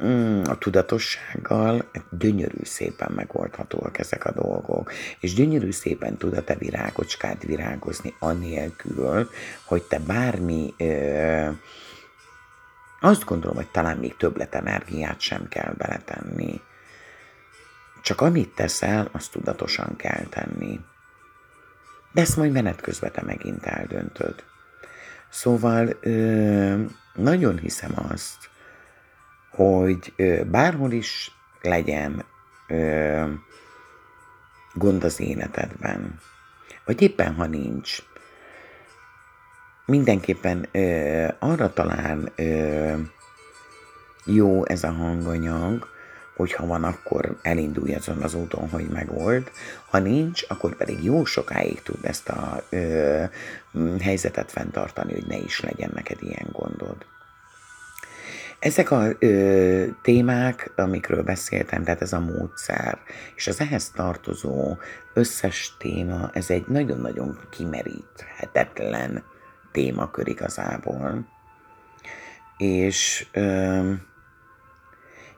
mm, 0.05 0.43
a 0.43 0.59
tudatossággal 0.59 1.85
gyönyörű 2.19 2.65
szépen 2.65 3.13
megoldhatóak 3.13 3.99
ezek 3.99 4.25
a 4.25 4.33
dolgok. 4.33 4.93
És 5.21 5.35
gyönyörű 5.35 5.71
szépen 5.71 6.17
tud 6.17 6.37
a 6.37 6.45
te 6.45 6.55
virágocskád 6.55 7.47
virágozni 7.47 8.15
anélkül, 8.19 9.31
hogy 9.65 9.83
te 9.83 9.99
bármi 9.99 10.75
ö, 10.79 11.49
azt 13.01 13.25
gondolom, 13.25 13.57
hogy 13.57 13.71
talán 13.71 13.97
még 13.97 14.17
többlet 14.17 14.55
energiát 14.55 15.21
sem 15.21 15.49
kell 15.49 15.75
beletenni. 15.79 16.61
Csak 18.03 18.21
amit 18.21 18.55
teszel, 18.55 19.09
azt 19.13 19.33
tudatosan 19.33 19.97
kell 19.97 20.25
tenni. 20.31 20.81
De 22.13 22.21
ezt 22.21 22.37
majd 22.37 22.53
menet 22.53 22.81
közben 22.81 23.13
te 23.13 23.23
megint 23.23 23.65
eldöntöd. 23.65 24.45
Szóval 25.29 25.97
ö, 26.01 26.83
nagyon 27.15 27.59
hiszem 27.59 27.93
azt, 28.11 28.51
hogy 29.57 30.15
bárhol 30.51 30.93
is 30.93 31.31
legyen 31.63 32.25
gond 34.75 35.05
az 35.05 35.21
életedben, 35.21 36.21
vagy 36.85 37.03
éppen 37.03 37.35
ha 37.35 37.47
nincs, 37.47 37.99
mindenképpen 39.87 40.69
arra 41.39 41.73
talán 41.73 42.33
jó 44.25 44.67
ez 44.67 44.85
a 44.85 44.91
hanganyag, 44.91 45.89
hogyha 46.37 46.67
van, 46.67 46.85
akkor 46.85 47.37
elindulj 47.43 47.95
azon 47.95 48.23
az 48.23 48.35
úton, 48.35 48.69
hogy 48.69 48.89
megold. 48.89 49.51
Ha 49.91 49.99
nincs, 49.99 50.45
akkor 50.49 50.77
pedig 50.77 51.05
jó 51.05 51.25
sokáig 51.25 51.83
tud 51.83 52.05
ezt 52.05 52.29
a 52.29 52.63
ö, 52.69 53.25
helyzetet 54.01 54.51
fenntartani, 54.51 55.13
hogy 55.13 55.27
ne 55.27 55.37
is 55.37 55.61
legyen 55.61 55.91
neked 55.95 56.23
ilyen 56.23 56.49
gondod. 56.53 56.97
Ezek 58.59 58.91
a 58.91 59.09
ö, 59.19 59.85
témák, 60.03 60.73
amikről 60.77 61.23
beszéltem, 61.23 61.85
tehát 61.85 62.03
ez 62.03 62.13
a 62.13 62.21
módszer, 62.21 62.99
és 63.35 63.47
az 63.47 63.61
ehhez 63.61 63.91
tartozó 63.91 64.77
összes 65.15 65.77
téma, 65.79 66.31
ez 66.33 66.51
egy 66.51 66.65
nagyon-nagyon 66.69 67.39
kimeríthetetlen 67.51 69.25
témakör 69.73 70.29
igazából. 70.29 71.27
És 72.57 73.27
ö, 73.33 73.93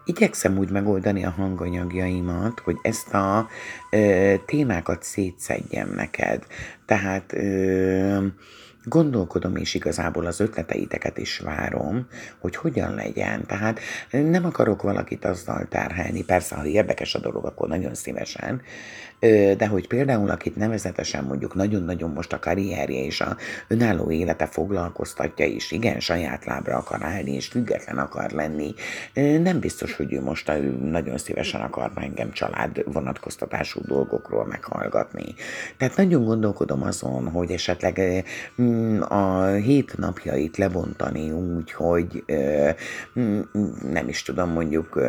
igyekszem 0.04 0.59
úgy 0.59 0.70
megoldani 0.70 1.24
a 1.24 1.31
hanganyagjaimat, 1.31 2.61
hogy 2.61 2.76
ezt 2.83 3.14
a 3.14 3.48
ö, 3.90 4.35
témákat 4.46 5.02
szétszedjem 5.02 5.92
neked. 5.94 6.46
Tehát 6.87 7.33
ö, 7.33 8.26
gondolkodom, 8.88 9.57
és 9.57 9.74
igazából 9.74 10.27
az 10.27 10.40
ötleteiteket 10.40 11.18
is 11.18 11.38
várom, 11.38 12.07
hogy 12.38 12.57
hogyan 12.57 12.94
legyen. 12.94 13.46
Tehát 13.46 13.81
nem 14.11 14.44
akarok 14.44 14.83
valakit 14.83 15.24
azzal 15.24 15.66
terhelni, 15.68 16.24
persze, 16.24 16.55
ha 16.55 16.64
érdekes 16.64 17.14
a 17.14 17.18
dolog, 17.18 17.44
akkor 17.44 17.68
nagyon 17.68 17.94
szívesen, 17.94 18.62
de 19.57 19.66
hogy 19.66 19.87
például 19.87 20.31
akit 20.31 20.57
nevezetesen 20.57 21.24
mondjuk 21.24 21.54
nagyon-nagyon 21.54 22.11
most 22.11 22.33
a 22.33 22.38
karrierje 22.38 23.04
és 23.04 23.20
a 23.20 23.37
önálló 23.68 24.11
élete 24.11 24.46
foglalkoztatja, 24.46 25.46
és 25.46 25.72
igen, 25.72 26.00
saját 26.00 26.44
lábra 26.44 26.76
akar 26.76 27.02
állni, 27.02 27.35
és 27.35 27.46
független 27.46 27.98
akar 27.98 28.31
lenni, 28.31 28.74
nem 29.42 29.61
biztos, 29.61 29.96
hogy 29.96 30.12
ő 30.12 30.20
most 30.20 30.52
nagyon 30.83 31.18
szívesen 31.18 31.61
akarna 31.61 32.02
engem 32.02 32.33
család 32.33 32.92
vonatkoztatású 32.92 33.81
dolgokról 33.87 34.46
meghallgatni. 34.46 35.35
Tehát 35.76 35.96
nagyon 35.96 36.24
gondolkodom 36.24 36.83
azon, 36.83 37.28
hogy 37.28 37.50
esetleg 37.50 38.24
mm, 38.62 39.00
a 39.00 39.46
hét 39.46 39.98
napjait 39.98 40.57
lebontani 40.57 41.31
úgy, 41.31 41.72
hogy 41.72 42.24
mm, 43.18 43.40
nem 43.92 44.09
is 44.09 44.22
tudom, 44.22 44.50
mondjuk 44.50 45.00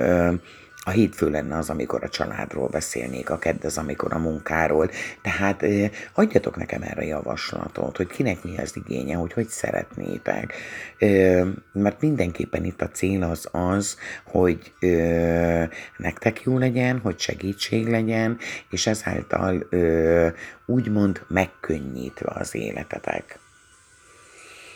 a 0.86 0.90
hétfő 0.90 1.30
lenne 1.30 1.58
az, 1.58 1.70
amikor 1.70 2.04
a 2.04 2.10
családról 2.10 2.68
beszélnék, 2.68 3.30
a 3.30 3.40
kedd 3.40 3.66
az, 3.66 3.78
amikor 3.78 4.14
a 4.14 4.18
munkáról. 4.18 4.90
Tehát 5.22 5.66
adjatok 6.14 6.56
nekem 6.56 6.82
erre 6.82 7.06
javaslatot, 7.06 7.98
hogy 7.98 8.08
kinek 8.08 8.44
mi 8.44 8.58
az 8.58 8.76
igénye, 8.76 9.16
hogy 9.16 9.34
hogy 9.34 9.48
szeretnétek. 9.48 10.54
Mert 11.72 12.02
mindenképpen 12.02 12.66
itt 12.66 12.82
a 12.82 12.90
cél 12.90 13.24
az 13.24 13.48
az, 13.52 13.98
hogy 14.24 14.74
nektek 15.98 16.42
jó 16.42 16.58
legyen, 16.58 17.00
hogy 17.00 17.20
segítség 17.20 17.88
legyen, 17.88 18.38
és 18.70 18.88
ezáltal 18.88 19.68
úgymond 20.66 21.26
megkönnyítve 21.28 22.32
az 22.36 22.56
életetek. 22.56 23.40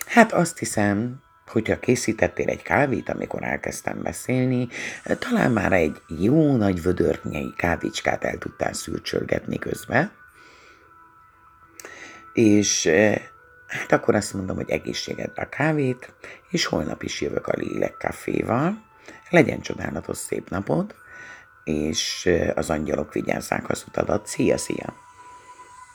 Hát 0.06 0.34
azt 0.34 0.58
hiszem, 0.58 1.22
hogyha 1.54 1.80
készítettél 1.80 2.50
egy 2.50 2.62
kávét, 2.62 3.10
amikor 3.10 3.44
elkezdtem 3.44 4.02
beszélni, 4.02 4.68
talán 5.20 5.52
már 5.52 5.74
egy 5.74 6.02
jó 6.20 6.56
nagy 6.56 6.82
vödörnyei 6.82 7.54
kávicskát 7.58 8.24
el 8.24 8.38
tudtál 8.38 8.74
szürcsölgetni 8.74 9.60
közben, 9.60 10.12
és 12.34 12.90
hát 13.68 13.92
akkor 13.92 14.16
azt 14.16 14.34
mondom, 14.34 14.56
hogy 14.56 14.70
egészségedre 14.70 15.42
a 15.42 15.50
kávét, 15.50 16.14
és 16.50 16.66
holnap 16.66 17.04
is 17.04 17.22
jövök 17.22 17.48
a 17.48 17.56
Lélek 17.56 17.96
Caféval. 17.98 18.84
Legyen 19.30 19.62
csodálatos 19.62 20.18
szép 20.18 20.50
napod, 20.50 20.96
és 21.64 22.30
az 22.56 22.70
angyalok 22.70 23.14
vigyázzák 23.14 23.70
az 23.70 23.84
utadat. 23.88 24.28
Szia, 24.28 24.58
szia! 24.58 25.03